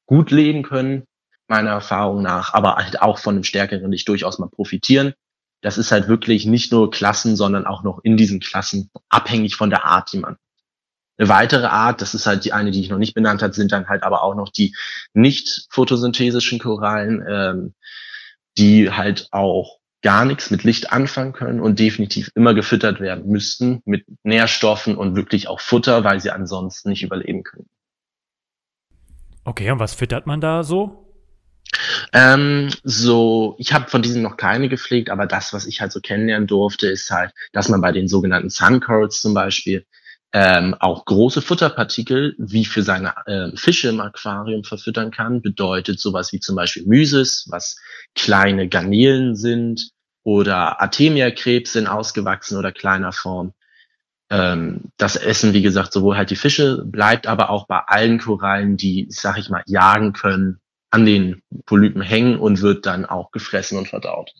gut 0.05 0.29
leben 0.29 0.61
können, 0.61 1.05
meiner 1.47 1.71
Erfahrung 1.71 2.21
nach, 2.21 2.53
aber 2.53 2.75
halt 2.75 3.01
auch 3.01 3.19
von 3.19 3.35
einem 3.35 3.43
stärkeren 3.43 3.91
Licht 3.91 4.07
durchaus 4.07 4.39
mal 4.39 4.49
profitieren. 4.49 5.13
das 5.61 5.79
ist 5.79 5.91
halt 5.91 6.07
wirklich 6.07 6.45
nicht 6.45 6.71
nur 6.71 6.91
Klassen, 6.91 7.35
sondern 7.35 7.65
auch 7.65 7.83
noch 7.83 7.99
in 8.03 8.15
diesen 8.15 8.39
Klassen 8.39 8.91
abhängig 9.09 9.55
von 9.55 9.71
der 9.71 9.85
Art, 9.85 10.13
die 10.13 10.19
man. 10.19 10.37
Eine 11.17 11.29
weitere 11.29 11.65
Art, 11.65 11.99
das 12.01 12.13
ist 12.13 12.27
halt 12.27 12.45
die 12.45 12.53
eine, 12.53 12.69
die 12.69 12.81
ich 12.81 12.89
noch 12.89 12.99
nicht 12.99 13.15
benannt 13.15 13.41
habe, 13.41 13.53
sind 13.53 13.71
dann 13.71 13.87
halt 13.89 14.03
aber 14.03 14.21
auch 14.23 14.35
noch 14.35 14.49
die 14.49 14.75
nicht 15.13 15.65
photosynthesischen 15.71 16.59
Korallen, 16.59 17.25
ähm, 17.27 17.73
die 18.57 18.91
halt 18.91 19.27
auch 19.31 19.79
gar 20.03 20.25
nichts 20.25 20.51
mit 20.51 20.63
Licht 20.63 20.93
anfangen 20.93 21.33
können 21.33 21.59
und 21.59 21.79
definitiv 21.79 22.29
immer 22.35 22.53
gefüttert 22.53 22.99
werden 22.99 23.27
müssten 23.27 23.81
mit 23.85 24.05
Nährstoffen 24.23 24.95
und 24.95 25.15
wirklich 25.15 25.47
auch 25.47 25.59
Futter, 25.59 26.03
weil 26.03 26.19
sie 26.19 26.29
ansonsten 26.29 26.89
nicht 26.89 27.03
überleben 27.03 27.43
können. 27.43 27.67
Okay, 29.43 29.71
und 29.71 29.79
was 29.79 29.95
füttert 29.95 30.27
man 30.27 30.39
da 30.39 30.63
so? 30.63 31.06
Ähm, 32.13 32.69
so, 32.83 33.55
ich 33.59 33.73
habe 33.73 33.89
von 33.89 34.01
diesen 34.01 34.21
noch 34.21 34.37
keine 34.37 34.69
gepflegt, 34.69 35.09
aber 35.09 35.25
das, 35.25 35.53
was 35.53 35.65
ich 35.65 35.81
halt 35.81 35.91
so 35.91 35.99
kennenlernen 35.99 36.47
durfte, 36.47 36.87
ist 36.87 37.11
halt, 37.11 37.31
dass 37.51 37.69
man 37.69 37.81
bei 37.81 37.91
den 37.91 38.07
sogenannten 38.07 38.49
Sun 38.49 38.81
zum 39.09 39.33
Beispiel 39.33 39.85
ähm, 40.33 40.75
auch 40.79 41.05
große 41.05 41.41
Futterpartikel 41.41 42.35
wie 42.37 42.65
für 42.65 42.83
seine 42.83 43.13
äh, 43.25 43.55
Fische 43.55 43.89
im 43.89 44.01
Aquarium 44.01 44.63
verfüttern 44.63 45.11
kann. 45.11 45.41
Bedeutet 45.41 45.99
sowas 45.99 46.33
wie 46.33 46.39
zum 46.39 46.55
Beispiel 46.55 46.85
Mysis, 46.85 47.47
was 47.49 47.77
kleine 48.15 48.67
Garnelen 48.67 49.35
sind 49.35 49.89
oder 50.23 50.81
Artemia-Krebs 50.81 51.75
in 51.75 51.87
ausgewachsen 51.87 52.57
oder 52.57 52.71
kleiner 52.71 53.13
Form. 53.13 53.53
Ähm, 54.29 54.91
das 54.97 55.15
essen, 55.15 55.53
wie 55.53 55.61
gesagt, 55.61 55.93
sowohl 55.93 56.17
halt 56.17 56.29
die 56.29 56.35
Fische, 56.35 56.83
bleibt 56.85 57.27
aber 57.27 57.49
auch 57.49 57.65
bei 57.67 57.79
allen 57.87 58.19
Korallen, 58.19 58.75
die, 58.75 59.07
sag 59.09 59.37
ich 59.37 59.49
mal, 59.49 59.63
jagen 59.67 60.11
können, 60.11 60.59
an 60.89 61.05
den 61.05 61.41
Polypen 61.65 62.01
hängen 62.01 62.39
und 62.39 62.61
wird 62.61 62.85
dann 62.85 63.05
auch 63.05 63.31
gefressen 63.31 63.77
und 63.77 63.87
verdaut. 63.87 64.31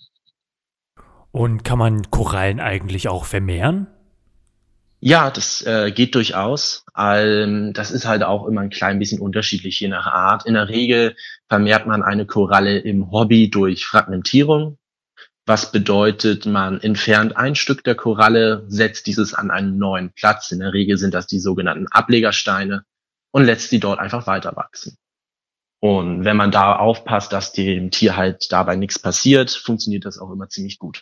Und 1.31 1.63
kann 1.63 1.77
man 1.77 2.09
Korallen 2.09 2.59
eigentlich 2.59 3.09
auch 3.09 3.25
vermehren? 3.25 3.87
Ja, 4.99 5.29
das 5.29 5.61
äh, 5.61 5.91
geht 5.91 6.15
durchaus. 6.15 6.83
Ähm, 6.97 7.71
das 7.73 7.91
ist 7.91 8.07
halt 8.07 8.23
auch 8.23 8.47
immer 8.47 8.61
ein 8.61 8.71
klein 8.71 8.97
bisschen 8.97 9.21
unterschiedlich 9.21 9.79
je 9.79 9.89
nach 9.89 10.07
Art. 10.07 10.47
In 10.47 10.55
der 10.55 10.69
Regel 10.69 11.15
vermehrt 11.49 11.85
man 11.85 12.01
eine 12.01 12.25
Koralle 12.25 12.79
im 12.79 13.11
Hobby 13.11 13.49
durch 13.49 13.85
Fragmentierung. 13.85 14.79
Was 15.45 15.71
bedeutet, 15.71 16.45
man 16.45 16.81
entfernt 16.81 17.37
ein 17.37 17.55
Stück 17.55 17.83
der 17.83 17.95
Koralle, 17.95 18.65
setzt 18.67 19.05
dieses 19.05 19.33
an 19.33 19.51
einen 19.51 19.77
neuen 19.77 20.11
Platz. 20.13 20.51
In 20.51 20.59
der 20.59 20.73
Regel 20.73 20.97
sind 20.97 21.13
das 21.13 21.27
die 21.27 21.39
sogenannten 21.39 21.87
Ablegersteine 21.87 22.83
und 23.31 23.45
lässt 23.45 23.69
sie 23.69 23.79
dort 23.79 23.99
einfach 23.99 24.25
weiter 24.25 24.55
wachsen. 24.55 24.97
Und 25.87 26.25
wenn 26.25 26.35
man 26.35 26.51
da 26.51 26.75
aufpasst, 26.75 27.31
dass 27.31 27.53
dem 27.53 27.91
Tier 27.91 28.17
halt 28.17 28.51
dabei 28.51 28.75
nichts 28.75 28.99
passiert, 28.99 29.51
funktioniert 29.51 30.03
das 30.03 30.19
auch 30.19 30.29
immer 30.31 30.49
ziemlich 30.49 30.79
gut. 30.79 31.01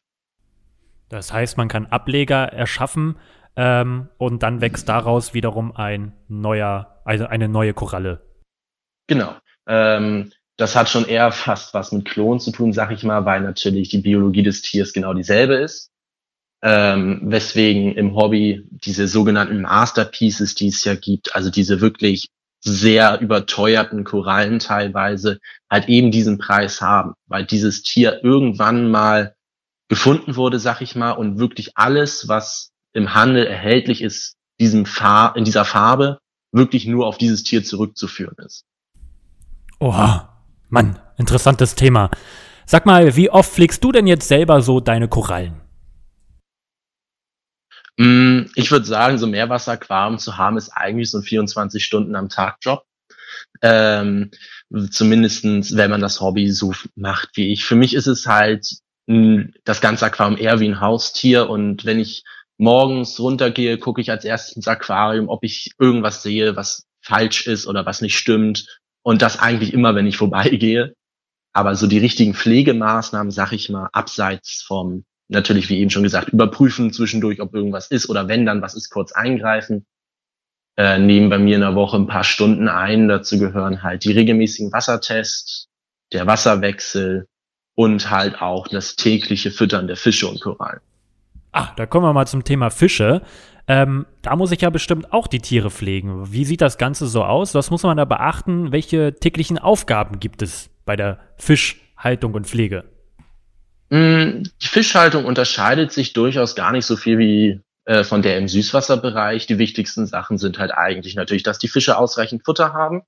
Das 1.10 1.34
heißt, 1.34 1.58
man 1.58 1.68
kann 1.68 1.88
Ableger 1.88 2.54
erschaffen 2.54 3.15
ähm, 3.56 4.10
und 4.20 4.44
dann 4.44 4.62
wächst 4.62 4.88
daraus 4.88 5.34
wiederum 5.34 5.75
ein 5.75 6.13
neuer, 6.27 7.01
also 7.04 7.25
eine 7.25 7.50
neue 7.50 7.74
Koralle. 7.74 8.22
Genau. 9.08 9.34
Ähm, 9.68 10.32
das 10.58 10.75
hat 10.75 10.88
schon 10.88 11.08
eher 11.08 11.32
fast 11.32 11.74
was 11.74 11.92
mit 11.92 12.06
Klonen 12.06 12.39
zu 12.39 12.51
tun, 12.51 12.72
sag 12.72 12.92
ich 12.92 13.04
mal, 13.04 13.25
weil 13.25 13.42
natürlich 13.42 13.89
die 13.89 14.01
Biologie 14.01 14.44
des 14.44 14.62
Tiers 14.62 14.94
genau 14.94 15.15
dieselbe 15.15 15.56
ist. 15.56 15.89
Ähm, 16.62 17.22
weswegen 17.24 17.96
im 17.96 18.15
Hobby 18.15 18.68
diese 18.70 19.08
sogenannten 19.08 19.62
Masterpieces, 19.62 20.54
die 20.54 20.68
es 20.68 20.84
ja 20.84 20.94
gibt, 20.94 21.36
also 21.36 21.50
diese 21.50 21.82
wirklich 21.82 22.30
sehr 22.65 23.22
überteuerten 23.22 24.03
Korallen 24.03 24.60
teilweise, 24.60 25.39
halt 25.69 25.88
eben 25.88 26.12
diesen 26.12 26.39
Preis 26.39 26.81
haben, 26.81 27.13
weil 27.27 27.45
dieses 27.45 27.84
Tier 27.84 28.24
irgendwann 28.24 28.89
mal 28.89 29.36
gefunden 29.88 30.36
wurde, 30.36 30.60
sag 30.60 30.81
ich 30.81 30.95
mal, 30.95 31.12
und 31.12 31.38
wirklich 31.38 31.77
alles, 31.77 32.27
was 32.27 32.72
im 32.93 33.13
Handel 33.13 33.45
erhältlich 33.45 34.01
ist, 34.01 34.36
diesem 34.60 34.86
Far 34.86 35.36
in 35.36 35.43
dieser 35.43 35.63
Farbe, 35.63 36.19
wirklich 36.51 36.88
nur 36.88 37.05
auf 37.05 37.17
dieses 37.17 37.43
Tier 37.43 37.63
zurückzuführen 37.63 38.36
ist. 38.43 38.65
Oha, 39.79 40.41
Mann, 40.69 40.98
interessantes 41.17 41.75
Thema. 41.75 42.10
Sag 42.65 42.88
mal, 42.88 43.15
wie 43.15 43.29
oft 43.29 43.51
pflegst 43.51 43.84
du 43.84 43.91
denn 43.91 44.07
jetzt 44.07 44.27
selber 44.27 44.62
so 44.62 44.79
deine 44.79 45.07
Korallen? 45.07 45.62
Mm, 47.98 48.44
ich 48.56 48.72
würde 48.72 48.86
sagen, 48.86 49.18
so 49.18 49.28
Meerwasseraquarium 49.28 50.18
zu 50.20 50.38
haben, 50.38 50.58
ist 50.58 50.70
eigentlich 50.70 51.12
so 51.12 51.20
ein 51.20 51.24
24 51.24 51.84
Stunden 51.84 52.16
am 52.16 52.30
Tag 52.30 52.58
Job. 52.62 52.86
Ähm, 53.62 54.32
zumindestens, 54.92 55.75
wenn 55.75 55.92
man 55.92 56.02
das 56.02 56.20
Hobby 56.20 56.52
so 56.52 56.74
macht 56.96 57.30
wie 57.36 57.54
ich. 57.54 57.66
Für 57.66 57.75
mich 57.75 57.94
ist 57.94 58.08
es 58.08 58.25
halt 58.28 58.68
das 59.08 59.82
ganze 59.82 60.06
Aquarium 60.06 60.40
eher 60.40 60.60
wie 60.60 60.68
ein 60.68 60.82
Haustier 60.82 61.48
und 61.50 61.86
wenn 61.86 62.00
ich 62.00 62.24
morgens 62.58 63.20
runtergehe, 63.20 63.78
gucke 63.78 64.02
ich 64.02 64.10
als 64.10 64.25
erstes 64.25 64.56
ins 64.56 64.68
Aquarium, 64.68 65.30
ob 65.30 65.44
ich 65.44 65.72
irgendwas 65.78 66.24
sehe, 66.24 66.56
was 66.56 66.88
falsch 67.02 67.46
ist 67.48 67.68
oder 67.68 67.86
was 67.86 68.02
nicht 68.02 68.18
stimmt. 68.18 68.80
Und 69.04 69.22
das 69.22 69.38
eigentlich 69.40 69.74
immer, 69.74 69.94
wenn 69.96 70.08
ich 70.08 70.18
vorbeigehe. 70.25 70.96
Aber 71.54 71.75
so 71.75 71.88
die 71.88 72.00
richtigen 72.00 72.34
Pflegemaßnahmen, 72.34 73.32
sag 73.32 73.54
ich 73.54 73.70
mal, 73.70 73.90
abseits 73.94 74.62
vom, 74.62 75.06
natürlich, 75.27 75.70
wie 75.70 75.79
eben 75.79 75.89
schon 75.89 76.03
gesagt, 76.03 76.29
überprüfen 76.29 76.91
zwischendurch, 76.94 77.41
ob 77.41 77.53
irgendwas 77.53 77.88
ist 77.88 78.10
oder 78.10 78.27
wenn 78.27 78.46
dann 78.46 78.62
was 78.62 78.75
ist, 78.75 78.89
kurz 78.89 79.12
eingreifen. 79.12 79.86
Äh, 80.77 81.00
nehmen 81.00 81.29
bei 81.29 81.38
mir 81.38 81.55
in 81.55 81.62
der 81.62 81.75
Woche 81.75 81.98
ein 81.98 82.08
paar 82.08 82.25
Stunden 82.25 82.67
ein. 82.67 83.08
Dazu 83.08 83.39
gehören 83.39 83.82
halt 83.82 84.03
die 84.03 84.12
regelmäßigen 84.12 84.74
Wassertests, 84.74 85.67
der 86.12 86.27
Wasserwechsel 86.27 87.27
und 87.75 88.10
halt 88.10 88.41
auch 88.41 88.67
das 88.67 88.96
tägliche 88.96 89.51
Füttern 89.51 89.88
der 89.88 89.96
Fische 89.96 90.27
und 90.27 90.41
Korallen. 90.41 90.82
Ah, 91.53 91.70
da 91.77 91.86
kommen 91.86 92.05
wir 92.05 92.13
mal 92.13 92.27
zum 92.27 92.44
Thema 92.44 92.70
Fische. 92.70 93.22
Ähm, 93.67 94.05
da 94.22 94.36
muss 94.36 94.51
ich 94.51 94.62
ja 94.62 94.70
bestimmt 94.70 95.13
auch 95.13 95.27
die 95.27 95.39
Tiere 95.39 95.72
pflegen. 95.72 96.32
Wie 96.32 96.46
sieht 96.46 96.62
das 96.62 96.77
Ganze 96.77 97.08
so 97.08 97.24
aus? 97.24 97.55
Was 97.55 97.72
muss 97.72 97.84
man 97.84 97.98
da 97.98 98.05
beachten? 98.05 98.72
Welche 98.72 99.15
täglichen 99.15 99.58
Aufgaben 99.58 100.20
gibt 100.20 100.41
es 100.41 100.70
bei 100.86 100.96
der 100.96 101.20
Fischhaltung 101.38 102.34
und 102.34 102.46
Pflege? 102.46 102.84
Mm, 103.89 104.44
die 104.62 104.68
Fischhaltung 104.68 105.25
unterscheidet 105.25 105.92
sich 105.92 106.13
durchaus 106.13 106.56
gar 106.56 106.72
nicht 106.72 106.86
so 106.86 106.96
viel 106.96 107.18
wie 107.18 107.62
äh, 107.86 108.04
von 108.04 108.22
der 108.22 108.38
im 108.38 108.48
Süßwasserbereich. 108.48 109.48
Die 109.48 109.60
wichtigsten 109.60 110.08
Sachen 110.08 110.38
sind 110.38 110.60
halt 110.60 110.72
eigentlich 110.72 111.15
natürlich, 111.15 111.44
dass 111.44 111.60
die 111.60 111.68
Fische 111.68 111.98
ausreichend 111.98 112.44
Futter 112.46 112.74
haben, 112.74 113.04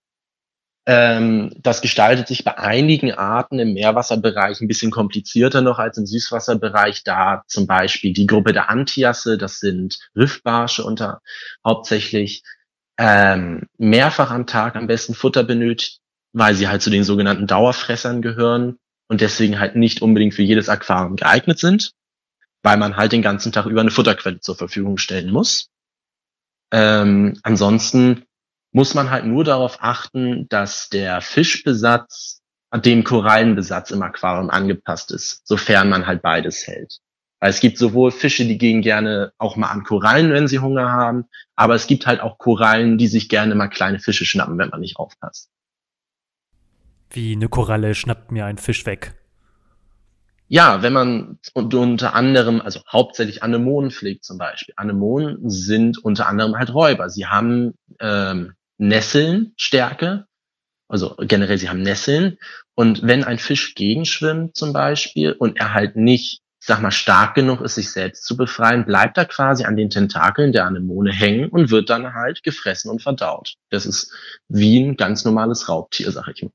ähm, 0.87 1.51
das 1.57 1.81
gestaltet 1.81 2.29
sich 2.29 2.45
bei 2.45 2.57
einigen 2.57 3.11
Arten 3.11 3.59
im 3.59 3.73
Meerwasserbereich 3.73 4.61
ein 4.61 4.69
bisschen 4.69 4.89
komplizierter 4.89 5.61
noch 5.61 5.79
als 5.79 5.97
im 5.97 6.05
Süßwasserbereich, 6.05 7.03
da 7.03 7.43
zum 7.47 7.67
Beispiel 7.67 8.13
die 8.13 8.25
Gruppe 8.25 8.53
der 8.53 8.69
Antiasse, 8.69 9.37
das 9.37 9.59
sind 9.59 9.99
Riffbarsche 10.15 10.85
unter 10.85 11.21
hauptsächlich, 11.65 12.41
ähm, 12.97 13.63
mehrfach 13.77 14.31
am 14.31 14.47
Tag 14.47 14.77
am 14.77 14.87
besten 14.87 15.13
Futter 15.13 15.43
benötigt, 15.43 15.99
weil 16.31 16.55
sie 16.55 16.69
halt 16.69 16.81
zu 16.81 16.89
den 16.89 17.03
sogenannten 17.03 17.47
Dauerfressern 17.47 18.21
gehören 18.21 18.79
und 19.07 19.21
deswegen 19.21 19.59
halt 19.59 19.75
nicht 19.75 20.01
unbedingt 20.01 20.33
für 20.33 20.43
jedes 20.43 20.69
Aquarium 20.69 21.15
geeignet 21.15 21.59
sind, 21.59 21.93
weil 22.63 22.77
man 22.77 22.97
halt 22.97 23.11
den 23.11 23.21
ganzen 23.21 23.51
Tag 23.51 23.65
über 23.65 23.81
eine 23.81 23.91
Futterquelle 23.91 24.39
zur 24.39 24.55
Verfügung 24.55 24.97
stellen 24.97 25.31
muss. 25.31 25.69
Ähm, 26.71 27.39
ansonsten 27.43 28.25
muss 28.71 28.93
man 28.93 29.09
halt 29.09 29.25
nur 29.25 29.43
darauf 29.43 29.77
achten, 29.81 30.47
dass 30.49 30.89
der 30.89 31.21
Fischbesatz 31.21 32.41
dem 32.75 33.03
Korallenbesatz 33.03 33.91
im 33.91 34.01
Aquarium 34.01 34.49
angepasst 34.49 35.11
ist, 35.11 35.47
sofern 35.47 35.89
man 35.89 36.05
halt 36.05 36.21
beides 36.21 36.67
hält. 36.67 36.99
Weil 37.39 37.51
es 37.51 37.59
gibt 37.59 37.77
sowohl 37.77 38.11
Fische, 38.11 38.45
die 38.45 38.57
gehen 38.57 38.81
gerne 38.81 39.31
auch 39.37 39.55
mal 39.55 39.69
an 39.69 39.83
Korallen, 39.83 40.33
wenn 40.33 40.47
sie 40.47 40.59
Hunger 40.59 40.91
haben, 40.91 41.25
aber 41.55 41.75
es 41.75 41.87
gibt 41.87 42.07
halt 42.07 42.19
auch 42.19 42.37
Korallen, 42.37 42.97
die 42.97 43.07
sich 43.07 43.29
gerne 43.29 43.55
mal 43.55 43.67
kleine 43.67 43.99
Fische 43.99 44.25
schnappen, 44.25 44.57
wenn 44.57 44.69
man 44.69 44.81
nicht 44.81 44.97
aufpasst. 44.97 45.49
Wie 47.09 47.33
eine 47.33 47.49
Koralle 47.49 47.95
schnappt 47.95 48.31
mir 48.31 48.45
ein 48.45 48.57
Fisch 48.57 48.85
weg. 48.85 49.13
Ja, 50.49 50.81
wenn 50.81 50.93
man 50.93 51.39
unter 51.53 52.13
anderem, 52.13 52.61
also 52.61 52.79
hauptsächlich 52.89 53.43
Anemonen 53.43 53.91
pflegt 53.91 54.23
zum 54.23 54.37
Beispiel. 54.37 54.73
Anemonen 54.77 55.49
sind 55.49 55.97
unter 55.97 56.27
anderem 56.27 56.55
halt 56.55 56.73
Räuber. 56.73 57.09
Sie 57.09 57.25
haben 57.25 57.73
ähm, 57.99 58.53
Nesselnstärke, 58.77 60.25
also 60.87 61.15
generell 61.19 61.57
sie 61.57 61.69
haben 61.69 61.81
Nesseln. 61.81 62.37
Und 62.75 63.05
wenn 63.05 63.25
ein 63.25 63.39
Fisch 63.39 63.75
gegenschwimmt 63.75 64.55
zum 64.55 64.71
Beispiel 64.71 65.33
und 65.33 65.57
er 65.57 65.73
halt 65.73 65.97
nicht, 65.97 66.41
sag 66.59 66.81
mal, 66.81 66.91
stark 66.91 67.35
genug 67.35 67.59
ist, 67.59 67.75
sich 67.75 67.91
selbst 67.91 68.23
zu 68.23 68.37
befreien, 68.37 68.85
bleibt 68.85 69.17
er 69.17 69.25
quasi 69.25 69.65
an 69.65 69.75
den 69.75 69.89
Tentakeln 69.89 70.53
der 70.53 70.65
Anemone 70.65 71.11
hängen 71.11 71.49
und 71.49 71.71
wird 71.71 71.89
dann 71.89 72.13
halt 72.13 72.43
gefressen 72.43 72.89
und 72.89 73.01
verdaut. 73.01 73.55
Das 73.69 73.85
ist 73.85 74.13
wie 74.47 74.79
ein 74.79 74.95
ganz 74.95 75.25
normales 75.25 75.67
Raubtier, 75.67 76.11
sag 76.11 76.29
ich 76.29 76.43
mal. 76.43 76.51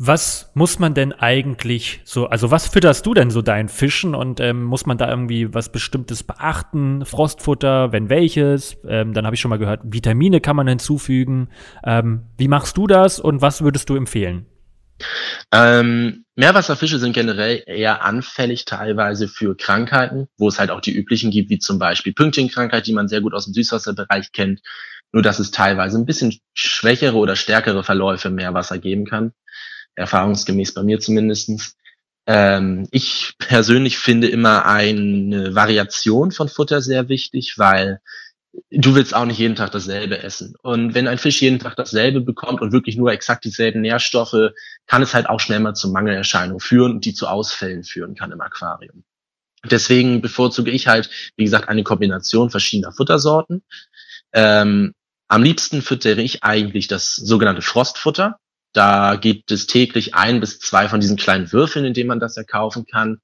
Was 0.00 0.52
muss 0.54 0.78
man 0.78 0.94
denn 0.94 1.12
eigentlich 1.12 2.00
so, 2.04 2.28
also 2.28 2.52
was 2.52 2.68
fütterst 2.68 3.04
du 3.04 3.14
denn 3.14 3.30
so 3.30 3.42
deinen 3.42 3.68
Fischen 3.68 4.14
und 4.14 4.38
ähm, 4.38 4.62
muss 4.62 4.86
man 4.86 4.96
da 4.96 5.10
irgendwie 5.10 5.52
was 5.52 5.72
Bestimmtes 5.72 6.22
beachten? 6.22 7.04
Frostfutter, 7.04 7.90
wenn 7.90 8.08
welches? 8.08 8.76
Ähm, 8.86 9.12
dann 9.12 9.26
habe 9.26 9.34
ich 9.34 9.40
schon 9.40 9.48
mal 9.48 9.58
gehört, 9.58 9.80
Vitamine 9.82 10.40
kann 10.40 10.54
man 10.54 10.68
hinzufügen. 10.68 11.48
Ähm, 11.84 12.22
wie 12.36 12.46
machst 12.46 12.76
du 12.76 12.86
das 12.86 13.18
und 13.18 13.42
was 13.42 13.62
würdest 13.62 13.88
du 13.90 13.96
empfehlen? 13.96 14.46
Ähm, 15.52 16.24
Meerwasserfische 16.36 17.00
sind 17.00 17.12
generell 17.12 17.64
eher 17.66 18.04
anfällig 18.04 18.66
teilweise 18.66 19.26
für 19.26 19.56
Krankheiten, 19.56 20.28
wo 20.38 20.46
es 20.46 20.60
halt 20.60 20.70
auch 20.70 20.80
die 20.80 20.94
üblichen 20.94 21.32
gibt, 21.32 21.50
wie 21.50 21.58
zum 21.58 21.80
Beispiel 21.80 22.12
Pünktchenkrankheit, 22.12 22.86
die 22.86 22.92
man 22.92 23.08
sehr 23.08 23.20
gut 23.20 23.34
aus 23.34 23.46
dem 23.46 23.54
Süßwasserbereich 23.54 24.30
kennt. 24.30 24.60
Nur 25.10 25.22
dass 25.22 25.40
es 25.40 25.50
teilweise 25.50 25.98
ein 25.98 26.06
bisschen 26.06 26.38
schwächere 26.54 27.16
oder 27.16 27.34
stärkere 27.34 27.82
Verläufe 27.82 28.28
im 28.28 28.36
Meerwasser 28.36 28.78
geben 28.78 29.04
kann. 29.04 29.32
Erfahrungsgemäß 29.98 30.74
bei 30.74 30.82
mir 30.82 31.00
zumindestens. 31.00 31.76
Ähm, 32.26 32.86
ich 32.90 33.34
persönlich 33.38 33.98
finde 33.98 34.28
immer 34.28 34.66
eine 34.66 35.54
Variation 35.54 36.30
von 36.30 36.48
Futter 36.48 36.80
sehr 36.82 37.08
wichtig, 37.08 37.58
weil 37.58 38.00
du 38.70 38.94
willst 38.94 39.14
auch 39.14 39.24
nicht 39.24 39.38
jeden 39.38 39.56
Tag 39.56 39.70
dasselbe 39.72 40.22
essen. 40.22 40.54
Und 40.62 40.94
wenn 40.94 41.08
ein 41.08 41.18
Fisch 41.18 41.40
jeden 41.40 41.58
Tag 41.58 41.76
dasselbe 41.76 42.20
bekommt 42.20 42.60
und 42.60 42.72
wirklich 42.72 42.96
nur 42.96 43.12
exakt 43.12 43.44
dieselben 43.44 43.80
Nährstoffe, 43.80 44.52
kann 44.86 45.02
es 45.02 45.14
halt 45.14 45.28
auch 45.28 45.40
schnell 45.40 45.60
mal 45.60 45.74
zu 45.74 45.90
Mangelerscheinungen 45.90 46.60
führen, 46.60 47.00
die 47.00 47.14
zu 47.14 47.26
Ausfällen 47.28 47.84
führen 47.84 48.14
kann 48.14 48.32
im 48.32 48.40
Aquarium. 48.40 49.04
Deswegen 49.64 50.20
bevorzuge 50.22 50.70
ich 50.70 50.86
halt, 50.86 51.10
wie 51.36 51.44
gesagt, 51.44 51.68
eine 51.68 51.82
Kombination 51.82 52.50
verschiedener 52.50 52.92
Futtersorten. 52.92 53.62
Ähm, 54.32 54.94
am 55.28 55.42
liebsten 55.42 55.82
füttere 55.82 56.22
ich 56.22 56.44
eigentlich 56.44 56.88
das 56.88 57.14
sogenannte 57.16 57.62
Frostfutter. 57.62 58.38
Da 58.72 59.16
gibt 59.16 59.50
es 59.50 59.66
täglich 59.66 60.14
ein 60.14 60.40
bis 60.40 60.60
zwei 60.60 60.88
von 60.88 61.00
diesen 61.00 61.16
kleinen 61.16 61.52
Würfeln, 61.52 61.84
in 61.84 61.94
denen 61.94 62.08
man 62.08 62.20
das 62.20 62.36
erkaufen 62.36 62.86
kann. 62.86 63.20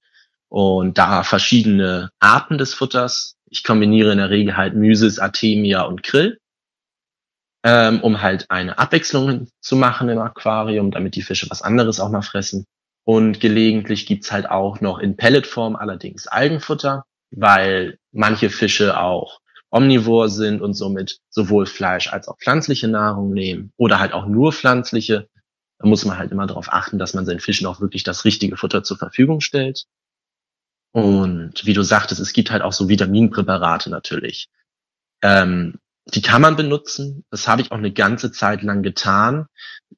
Und 0.49 0.99
da 0.99 1.23
verschiedene 1.23 2.11
Arten 2.21 2.59
des 2.59 2.75
Futters. 2.75 3.37
Ich 3.47 3.65
kombiniere 3.65 4.13
in 4.13 4.19
der 4.19 4.31
Regel 4.31 4.57
halt 4.57 4.75
Mysis, 4.75 5.19
Artemia 5.19 5.83
und 5.83 6.03
Krill, 6.03 6.39
ähm, 7.63 8.01
um 8.01 8.23
halt 8.23 8.51
eine 8.51 8.79
Abwechslung 8.79 9.49
zu 9.61 9.77
machen 9.77 10.09
im 10.09 10.19
Aquarium, 10.19 10.91
damit 10.91 11.15
die 11.15 11.23
Fische 11.23 11.49
was 11.51 11.63
anderes 11.63 12.01
auch 12.01 12.11
mal 12.11 12.23
fressen. 12.23 12.65
Und 13.05 13.39
gelegentlich 13.41 14.07
gibt's 14.07 14.33
halt 14.33 14.49
auch 14.49 14.81
noch 14.81 14.99
in 14.99 15.17
Pelletform 15.17 15.77
allerdings 15.77 16.27
Algenfutter, 16.27 17.05
weil 17.31 17.99
manche 18.13 18.49
Fische 18.49 18.99
auch 18.99 19.41
omnivor 19.75 20.29
sind 20.29 20.63
und 20.63 20.75
somit 20.75 21.19
sowohl 21.31 21.67
Fleisch 21.67 22.13
als 22.13 22.29
auch 22.29 22.39
pflanzliche 22.39 22.87
Nahrung 22.87 23.33
nehmen 23.33 23.73
oder 23.77 23.99
halt 23.99 24.13
auch 24.13 24.27
nur 24.27 24.53
pflanzliche. 24.53 25.29
Da 25.79 25.89
muss 25.89 26.05
man 26.05 26.17
halt 26.17 26.31
immer 26.31 26.47
darauf 26.47 26.73
achten, 26.73 26.99
dass 26.99 27.13
man 27.13 27.27
seinen 27.27 27.41
Fischen 27.41 27.67
auch 27.67 27.81
wirklich 27.81 28.05
das 28.05 28.25
richtige 28.25 28.57
Futter 28.57 28.85
zur 28.85 28.97
Verfügung 28.99 29.41
stellt. 29.41 29.87
Und 30.93 31.67
wie 31.67 31.73
du 31.73 31.83
sagtest, 31.83 32.21
es 32.21 32.33
gibt 32.33 32.53
halt 32.53 32.63
auch 32.63 32.73
so 32.73 32.89
Vitaminpräparate 32.89 33.91
natürlich. 33.91 34.49
Ähm, 35.23 35.81
die 36.07 36.23
kann 36.23 36.41
man 36.41 36.55
benutzen. 36.55 37.25
Das 37.31 37.49
habe 37.49 37.63
ich 37.63 37.73
auch 37.73 37.79
eine 37.79 37.93
ganze 37.93 38.31
Zeit 38.31 38.63
lang 38.63 38.85
getan. 38.85 39.47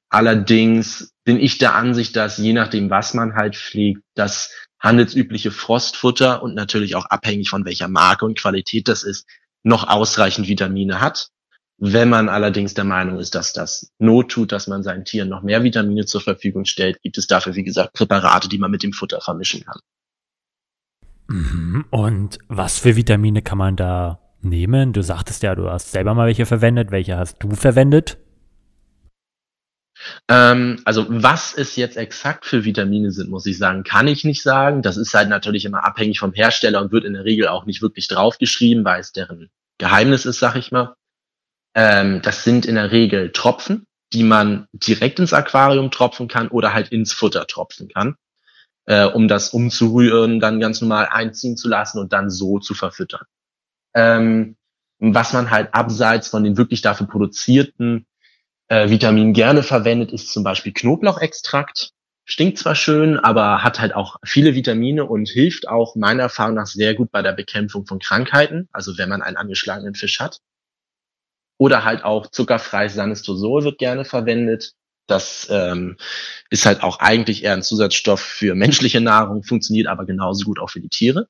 Allerdings 0.08 1.12
bin 1.24 1.38
ich 1.38 1.58
der 1.58 1.74
Ansicht, 1.74 2.16
dass 2.16 2.38
je 2.38 2.54
nachdem, 2.54 2.88
was 2.88 3.12
man 3.12 3.34
halt 3.34 3.56
pflegt, 3.56 4.00
das 4.14 4.54
handelsübliche 4.78 5.50
Frostfutter 5.50 6.42
und 6.42 6.54
natürlich 6.54 6.94
auch 6.94 7.04
abhängig 7.06 7.50
von 7.50 7.66
welcher 7.66 7.88
Marke 7.88 8.24
und 8.24 8.38
Qualität 8.38 8.88
das 8.88 9.02
ist, 9.02 9.26
noch 9.66 9.88
ausreichend 9.88 10.48
Vitamine 10.48 11.00
hat. 11.00 11.30
Wenn 11.78 12.08
man 12.08 12.30
allerdings 12.30 12.72
der 12.72 12.84
Meinung 12.84 13.18
ist, 13.18 13.34
dass 13.34 13.52
das 13.52 13.92
Not 13.98 14.30
tut, 14.30 14.52
dass 14.52 14.66
man 14.66 14.82
seinen 14.82 15.04
Tieren 15.04 15.28
noch 15.28 15.42
mehr 15.42 15.62
Vitamine 15.62 16.06
zur 16.06 16.22
Verfügung 16.22 16.64
stellt, 16.64 17.02
gibt 17.02 17.18
es 17.18 17.26
dafür, 17.26 17.54
wie 17.54 17.64
gesagt, 17.64 17.92
Präparate, 17.92 18.48
die 18.48 18.58
man 18.58 18.70
mit 18.70 18.82
dem 18.82 18.92
Futter 18.92 19.20
vermischen 19.20 19.64
kann. 19.64 19.80
Mhm. 21.28 21.84
Und 21.90 22.38
was 22.48 22.78
für 22.78 22.96
Vitamine 22.96 23.42
kann 23.42 23.58
man 23.58 23.76
da 23.76 24.20
nehmen? 24.40 24.92
Du 24.92 25.02
sagtest 25.02 25.42
ja, 25.42 25.54
du 25.54 25.68
hast 25.68 25.90
selber 25.90 26.14
mal 26.14 26.28
welche 26.28 26.46
verwendet. 26.46 26.92
Welche 26.92 27.18
hast 27.18 27.42
du 27.42 27.50
verwendet? 27.50 28.18
Ähm, 30.28 30.80
also 30.84 31.06
was 31.08 31.54
es 31.54 31.76
jetzt 31.76 31.96
exakt 31.96 32.46
für 32.46 32.64
Vitamine 32.64 33.10
sind, 33.12 33.30
muss 33.30 33.46
ich 33.46 33.58
sagen, 33.58 33.84
kann 33.84 34.08
ich 34.08 34.24
nicht 34.24 34.42
sagen. 34.42 34.82
Das 34.82 34.96
ist 34.96 35.14
halt 35.14 35.28
natürlich 35.28 35.64
immer 35.64 35.84
abhängig 35.84 36.18
vom 36.18 36.32
Hersteller 36.32 36.80
und 36.80 36.92
wird 36.92 37.04
in 37.04 37.14
der 37.14 37.24
Regel 37.24 37.48
auch 37.48 37.66
nicht 37.66 37.82
wirklich 37.82 38.08
draufgeschrieben, 38.08 38.84
weil 38.84 39.00
es 39.00 39.12
deren 39.12 39.50
Geheimnis 39.78 40.26
ist, 40.26 40.38
sag 40.38 40.56
ich 40.56 40.72
mal. 40.72 40.94
Ähm, 41.74 42.22
das 42.22 42.44
sind 42.44 42.66
in 42.66 42.76
der 42.76 42.92
Regel 42.92 43.32
Tropfen, 43.32 43.86
die 44.12 44.22
man 44.22 44.66
direkt 44.72 45.18
ins 45.18 45.32
Aquarium 45.32 45.90
tropfen 45.90 46.28
kann 46.28 46.48
oder 46.48 46.72
halt 46.72 46.88
ins 46.88 47.12
Futter 47.12 47.46
tropfen 47.46 47.88
kann 47.88 48.16
äh, 48.86 49.04
um 49.04 49.28
das 49.28 49.50
umzurühren, 49.50 50.40
dann 50.40 50.60
ganz 50.60 50.80
normal 50.80 51.08
einziehen 51.10 51.56
zu 51.56 51.68
lassen 51.68 51.98
und 51.98 52.12
dann 52.12 52.30
so 52.30 52.58
zu 52.58 52.74
verfüttern. 52.74 53.26
Ähm, 53.94 54.56
was 54.98 55.32
man 55.32 55.50
halt 55.50 55.74
abseits 55.74 56.28
von 56.28 56.44
den 56.44 56.56
wirklich 56.56 56.80
dafür 56.80 57.06
produzierten 57.06 58.06
äh, 58.68 58.88
Vitaminen 58.90 59.32
gerne 59.32 59.62
verwendet, 59.62 60.12
ist 60.12 60.32
zum 60.32 60.42
Beispiel 60.42 60.72
Knoblauchextrakt. 60.72 61.90
Stinkt 62.24 62.58
zwar 62.58 62.74
schön, 62.74 63.18
aber 63.18 63.62
hat 63.62 63.78
halt 63.78 63.94
auch 63.94 64.16
viele 64.24 64.54
Vitamine 64.54 65.04
und 65.04 65.28
hilft 65.28 65.68
auch 65.68 65.94
meiner 65.94 66.24
Erfahrung 66.24 66.54
nach 66.54 66.66
sehr 66.66 66.94
gut 66.94 67.12
bei 67.12 67.22
der 67.22 67.32
Bekämpfung 67.32 67.86
von 67.86 68.00
Krankheiten, 68.00 68.68
also 68.72 68.98
wenn 68.98 69.08
man 69.08 69.22
einen 69.22 69.36
angeschlagenen 69.36 69.94
Fisch 69.94 70.18
hat. 70.18 70.40
Oder 71.58 71.84
halt 71.84 72.04
auch 72.04 72.26
zuckerfreies 72.26 72.94
Sanistosol 72.94 73.62
wird 73.64 73.78
gerne 73.78 74.04
verwendet. 74.04 74.72
Das 75.06 75.46
ähm, 75.50 75.96
ist 76.50 76.66
halt 76.66 76.82
auch 76.82 76.98
eigentlich 76.98 77.44
eher 77.44 77.52
ein 77.52 77.62
Zusatzstoff 77.62 78.20
für 78.20 78.56
menschliche 78.56 79.00
Nahrung, 79.00 79.44
funktioniert 79.44 79.86
aber 79.86 80.04
genauso 80.04 80.46
gut 80.46 80.58
auch 80.58 80.70
für 80.70 80.80
die 80.80 80.88
Tiere. 80.88 81.28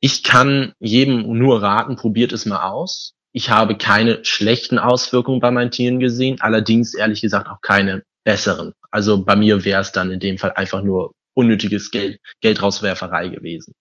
Ich 0.00 0.22
kann 0.22 0.74
jedem 0.78 1.36
nur 1.36 1.62
raten, 1.62 1.96
probiert 1.96 2.32
es 2.32 2.46
mal 2.46 2.70
aus. 2.70 3.14
Ich 3.36 3.50
habe 3.50 3.76
keine 3.76 4.24
schlechten 4.24 4.78
Auswirkungen 4.78 5.40
bei 5.40 5.50
meinen 5.50 5.72
Tieren 5.72 5.98
gesehen, 5.98 6.40
allerdings 6.40 6.94
ehrlich 6.94 7.20
gesagt 7.20 7.48
auch 7.48 7.60
keine 7.62 8.04
besseren. 8.22 8.74
Also 8.92 9.24
bei 9.24 9.34
mir 9.34 9.64
wäre 9.64 9.80
es 9.80 9.90
dann 9.90 10.12
in 10.12 10.20
dem 10.20 10.38
Fall 10.38 10.52
einfach 10.52 10.82
nur 10.82 11.14
unnötiges 11.34 11.90
Geld, 11.90 12.20
Geldrauswerferei 12.40 13.28
gewesen. 13.28 13.74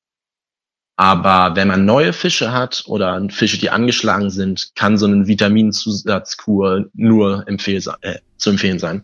Aber 0.96 1.56
wenn 1.56 1.68
man 1.68 1.86
neue 1.86 2.14
Fische 2.14 2.52
hat 2.52 2.84
oder 2.88 3.24
Fische, 3.30 3.60
die 3.60 3.70
angeschlagen 3.70 4.32
sind, 4.32 4.72
kann 4.76 4.98
so 4.98 5.06
eine 5.06 5.28
Vitaminzusatzkur 5.28 6.90
nur 6.94 7.48
empfehl 7.48 7.82
äh, 8.02 8.20
zu 8.38 8.50
empfehlen 8.50 8.80
sein. 8.80 9.04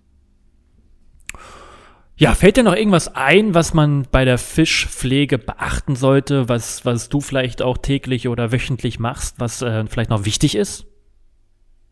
Ja, 2.19 2.35
fällt 2.35 2.57
dir 2.57 2.63
noch 2.63 2.75
irgendwas 2.75 3.15
ein, 3.15 3.53
was 3.53 3.73
man 3.73 4.05
bei 4.11 4.25
der 4.25 4.37
Fischpflege 4.37 5.37
beachten 5.37 5.95
sollte, 5.95 6.47
was, 6.49 6.85
was 6.85 7.09
du 7.09 7.21
vielleicht 7.21 7.61
auch 7.61 7.77
täglich 7.77 8.27
oder 8.27 8.51
wöchentlich 8.51 8.99
machst, 8.99 9.39
was 9.39 9.61
äh, 9.61 9.85
vielleicht 9.87 10.09
noch 10.09 10.25
wichtig 10.25 10.55
ist? 10.55 10.85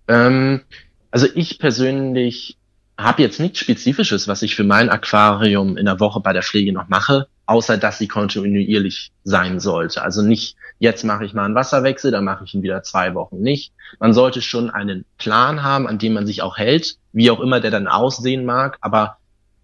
Ähm, 0.07 0.61
also 1.09 1.27
ich 1.33 1.59
persönlich 1.59 2.57
habe 2.97 3.21
jetzt 3.21 3.39
nichts 3.39 3.59
Spezifisches, 3.59 4.27
was 4.27 4.41
ich 4.41 4.55
für 4.55 4.63
mein 4.63 4.89
Aquarium 4.89 5.77
in 5.77 5.85
der 5.85 5.99
Woche 5.99 6.19
bei 6.19 6.33
der 6.33 6.43
Pflege 6.43 6.73
noch 6.73 6.89
mache 6.89 7.27
außer 7.47 7.77
dass 7.77 7.97
sie 7.97 8.07
kontinuierlich 8.07 9.11
sein 9.23 9.59
sollte. 9.59 10.03
Also 10.03 10.21
nicht, 10.21 10.55
jetzt 10.79 11.03
mache 11.03 11.25
ich 11.25 11.33
mal 11.33 11.45
einen 11.45 11.55
Wasserwechsel, 11.55 12.11
dann 12.11 12.25
mache 12.25 12.43
ich 12.43 12.53
ihn 12.53 12.61
wieder 12.61 12.83
zwei 12.83 13.15
Wochen 13.15 13.39
nicht. 13.39 13.73
Man 13.99 14.13
sollte 14.13 14.41
schon 14.41 14.69
einen 14.69 15.05
Plan 15.17 15.63
haben, 15.63 15.87
an 15.87 15.97
dem 15.97 16.13
man 16.13 16.27
sich 16.27 16.41
auch 16.41 16.57
hält, 16.57 16.97
wie 17.13 17.31
auch 17.31 17.39
immer 17.39 17.61
der 17.61 17.71
dann 17.71 17.87
aussehen 17.87 18.45
mag, 18.45 18.77
aber 18.81 19.17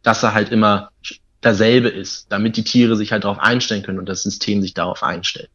dass 0.04 0.24
er 0.24 0.34
halt 0.34 0.50
immer 0.50 0.90
derselbe 1.44 1.90
ist, 1.90 2.32
damit 2.32 2.56
die 2.56 2.64
Tiere 2.64 2.96
sich 2.96 3.12
halt 3.12 3.24
darauf 3.24 3.40
einstellen 3.40 3.84
können 3.84 4.00
und 4.00 4.08
das 4.08 4.24
System 4.24 4.62
sich 4.62 4.74
darauf 4.74 5.04
einstellt. 5.04 5.50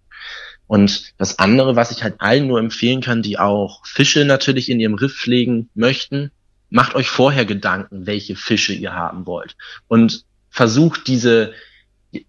Und 0.67 1.15
das 1.17 1.39
andere, 1.39 1.77
was 1.77 1.91
ich 1.91 2.03
halt 2.03 2.17
allen 2.19 2.47
nur 2.47 2.59
empfehlen 2.59 3.01
kann, 3.01 3.23
die 3.23 3.39
auch 3.39 3.87
Fische 3.87 4.25
natürlich 4.27 4.69
in 4.69 4.81
ihrem 4.81 4.95
Riff 4.95 5.15
pflegen 5.15 5.71
möchten, 5.75 6.31
macht 6.69 6.95
euch 6.95 7.09
vorher 7.09 7.47
Gedanken, 7.47 8.07
welche 8.07 8.37
Fische 8.37 8.75
ihr 8.75 8.93
haben 8.93 9.25
wollt. 9.25 9.57
Und 9.87 10.25
versucht 10.51 11.07
diese, 11.07 11.55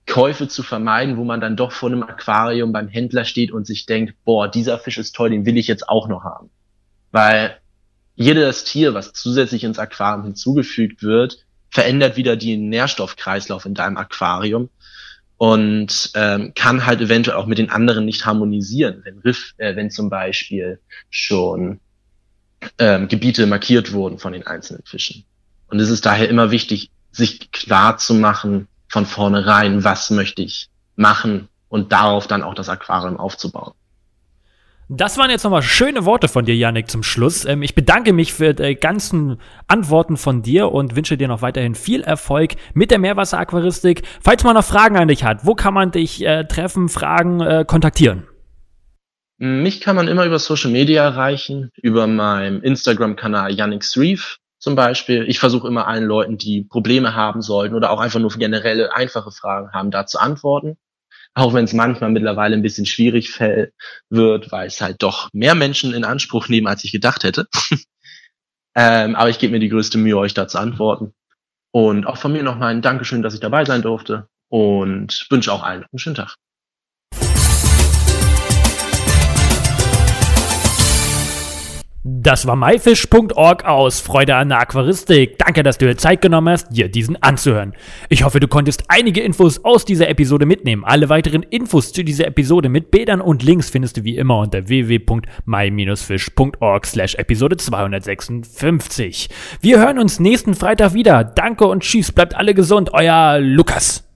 Käufe 0.06 0.48
zu 0.48 0.62
vermeiden, 0.62 1.18
wo 1.18 1.24
man 1.24 1.40
dann 1.40 1.56
doch 1.56 1.72
vor 1.72 1.90
einem 1.90 2.04
Aquarium 2.04 2.74
beim 2.74 2.90
Händler 2.90 3.24
steht 3.24 3.52
und 3.52 3.66
sich 3.66 3.86
denkt, 3.86 4.14
boah, 4.26 4.50
dieser 4.50 4.78
Fisch 4.78 4.98
ist 4.98 5.16
toll, 5.16 5.30
den 5.30 5.46
will 5.46 5.58
ich 5.58 5.68
jetzt 5.68 5.88
auch 5.88 6.08
noch 6.08 6.24
haben. 6.24 6.50
Weil 7.12 7.58
jedes 8.16 8.66
Tier, 8.66 8.94
was 8.94 9.14
zusätzlich 9.14 9.64
ins 9.64 9.80
Aquarium 9.80 10.26
hinzugefügt 10.26 11.02
wird, 11.02 11.46
verändert 11.72 12.18
wieder 12.18 12.36
den 12.36 12.70
Nährstoffkreislauf 12.70 13.66
in 13.66 13.74
deinem 13.74 13.98
Aquarium 13.98 14.70
und 15.38 16.12
ähm, 16.16 16.54
kann 16.56 16.86
halt 16.86 17.02
eventuell 17.02 17.38
auch 17.38 17.46
mit 17.46 17.58
den 17.58 17.70
anderen 17.70 18.06
nicht 18.06 18.26
harmonisieren, 18.26 19.02
wenn 19.06 19.20
Riff, 19.20 19.54
äh, 19.58 19.76
wenn 19.76 19.90
zum 19.90 20.10
Beispiel 20.10 20.80
schon 21.10 21.80
ähm, 22.78 23.08
Gebiete 23.08 23.46
markiert 23.46 23.94
wurden 23.94 24.20
von 24.20 24.34
den 24.34 24.46
einzelnen 24.46 24.84
Fischen. 24.86 25.24
Und 25.68 25.80
es 25.80 25.90
ist 25.90 26.06
daher 26.06 26.30
immer 26.30 26.52
wichtig, 26.52 26.92
sich 27.12 27.52
klar 27.52 27.98
zu 27.98 28.14
machen, 28.14 28.68
von 28.90 29.06
vornherein, 29.06 29.84
was 29.84 30.10
möchte 30.10 30.42
ich 30.42 30.70
machen 30.96 31.48
und 31.70 31.92
darauf 31.92 32.28
dann 32.28 32.44
auch 32.44 32.56
das 32.56 32.70
Aquarium 32.70 33.18
aufzubauen. 33.18 33.74
Das 34.92 35.20
waren 35.20 35.30
jetzt 35.30 35.44
nochmal 35.44 35.62
schöne 35.62 36.04
Worte 36.06 36.28
von 36.28 36.46
dir, 36.46 36.56
Yannick, 36.56 36.90
zum 36.90 37.04
Schluss. 37.04 37.46
Ähm, 37.46 37.62
ich 37.62 37.76
bedanke 37.76 38.12
mich 38.12 38.34
für 38.34 38.56
die 38.56 38.74
ganzen 38.74 39.38
Antworten 39.68 40.18
von 40.18 40.42
dir 40.42 40.72
und 40.72 40.96
wünsche 40.96 41.16
dir 41.16 41.28
noch 41.28 41.44
weiterhin 41.44 41.76
viel 41.76 42.02
Erfolg 42.02 42.56
mit 42.74 42.90
der 42.90 42.98
Meerwasseraquaristik. 42.98 44.02
Falls 44.20 44.44
man 44.44 44.56
noch 44.56 44.64
Fragen 44.64 44.98
an 44.98 45.08
dich 45.08 45.24
hat, 45.24 45.46
wo 45.46 45.54
kann 45.54 45.76
man 45.76 45.92
dich 45.92 46.26
äh, 46.26 46.44
treffen, 46.46 46.90
fragen, 46.90 47.40
äh, 47.40 47.66
kontaktieren? 47.68 48.26
Mich 49.38 49.80
kann 49.80 49.96
man 49.96 50.08
immer 50.08 50.26
über 50.26 50.40
Social 50.40 50.72
Media 50.72 51.04
erreichen, 51.04 51.70
über 51.76 52.08
meinem 52.08 52.64
Instagram-Kanal 52.64 53.54
Yannick 53.54 53.86
Reef 53.96 54.38
zum 54.58 54.76
Beispiel. 54.76 55.24
Ich 55.30 55.38
versuche 55.38 55.68
immer 55.68 55.88
allen 55.88 56.06
Leuten, 56.06 56.40
die 56.40 56.64
Probleme 56.64 57.14
haben 57.14 57.44
sollten 57.44 57.76
oder 57.76 57.92
auch 57.92 58.00
einfach 58.00 58.20
nur 58.20 58.32
generelle 58.32 58.96
einfache 58.96 59.30
Fragen 59.30 59.72
haben, 59.72 59.92
da 59.92 60.08
zu 60.08 60.20
antworten. 60.20 60.78
Auch 61.40 61.54
wenn 61.54 61.64
es 61.64 61.72
manchmal 61.72 62.12
mittlerweile 62.12 62.54
ein 62.54 62.62
bisschen 62.62 62.86
schwierig 62.86 63.40
wird, 63.40 64.52
weil 64.52 64.68
es 64.68 64.82
halt 64.82 65.02
doch 65.02 65.30
mehr 65.32 65.56
Menschen 65.56 65.94
in 65.94 66.04
Anspruch 66.04 66.50
nehmen, 66.50 66.68
als 66.68 66.84
ich 66.84 66.92
gedacht 66.92 67.24
hätte. 67.24 67.48
ähm, 68.76 69.16
aber 69.16 69.30
ich 69.30 69.40
gebe 69.40 69.54
mir 69.54 69.62
die 69.62 69.70
größte 69.70 69.98
Mühe, 69.98 70.18
euch 70.18 70.34
da 70.34 70.50
zu 70.50 70.58
antworten. 70.58 71.14
Und 71.72 72.06
auch 72.08 72.18
von 72.18 72.34
mir 72.34 72.44
nochmal 72.44 72.74
ein 72.74 72.82
Dankeschön, 72.82 73.22
dass 73.22 73.36
ich 73.36 73.40
dabei 73.40 73.64
sein 73.64 73.82
durfte 73.82 74.28
und 74.50 75.28
wünsche 75.30 75.54
auch 75.54 75.64
allen 75.64 75.86
einen 75.90 76.00
schönen 76.00 76.18
Tag. 76.18 76.36
Das 82.12 82.48
war 82.48 82.56
myfish.org 82.56 83.66
aus 83.66 84.00
Freude 84.00 84.36
an 84.36 84.50
der 84.50 84.62
Aquaristik. 84.62 85.38
Danke, 85.38 85.62
dass 85.62 85.78
du 85.78 85.86
dir 85.86 85.96
Zeit 85.96 86.22
genommen 86.22 86.50
hast, 86.50 86.76
dir 86.76 86.90
diesen 86.90 87.22
anzuhören. 87.22 87.74
Ich 88.10 88.24
hoffe, 88.24 88.40
du 88.40 88.48
konntest 88.48 88.86
einige 88.88 89.22
Infos 89.22 89.64
aus 89.64 89.86
dieser 89.86 90.10
Episode 90.10 90.48
mitnehmen. 90.48 90.84
Alle 90.84 91.10
weiteren 91.10 91.44
Infos 91.44 91.94
zu 91.94 92.04
dieser 92.04 92.26
Episode 92.26 92.68
mit 92.68 92.90
Bildern 92.90 93.22
und 93.22 93.44
Links 93.44 93.70
findest 93.70 93.98
du 93.98 94.04
wie 94.04 94.18
immer 94.18 94.40
unter 94.40 94.68
www.my-fish.org 94.68 96.88
slash 96.88 97.14
Episode 97.16 97.58
256. 97.58 99.30
Wir 99.62 99.78
hören 99.78 100.00
uns 100.00 100.20
nächsten 100.20 100.56
Freitag 100.56 100.96
wieder. 100.96 101.24
Danke 101.24 101.68
und 101.68 101.84
tschüss, 101.84 102.12
bleibt 102.12 102.36
alle 102.36 102.56
gesund. 102.56 102.90
Euer 102.92 103.38
Lukas. 103.40 104.09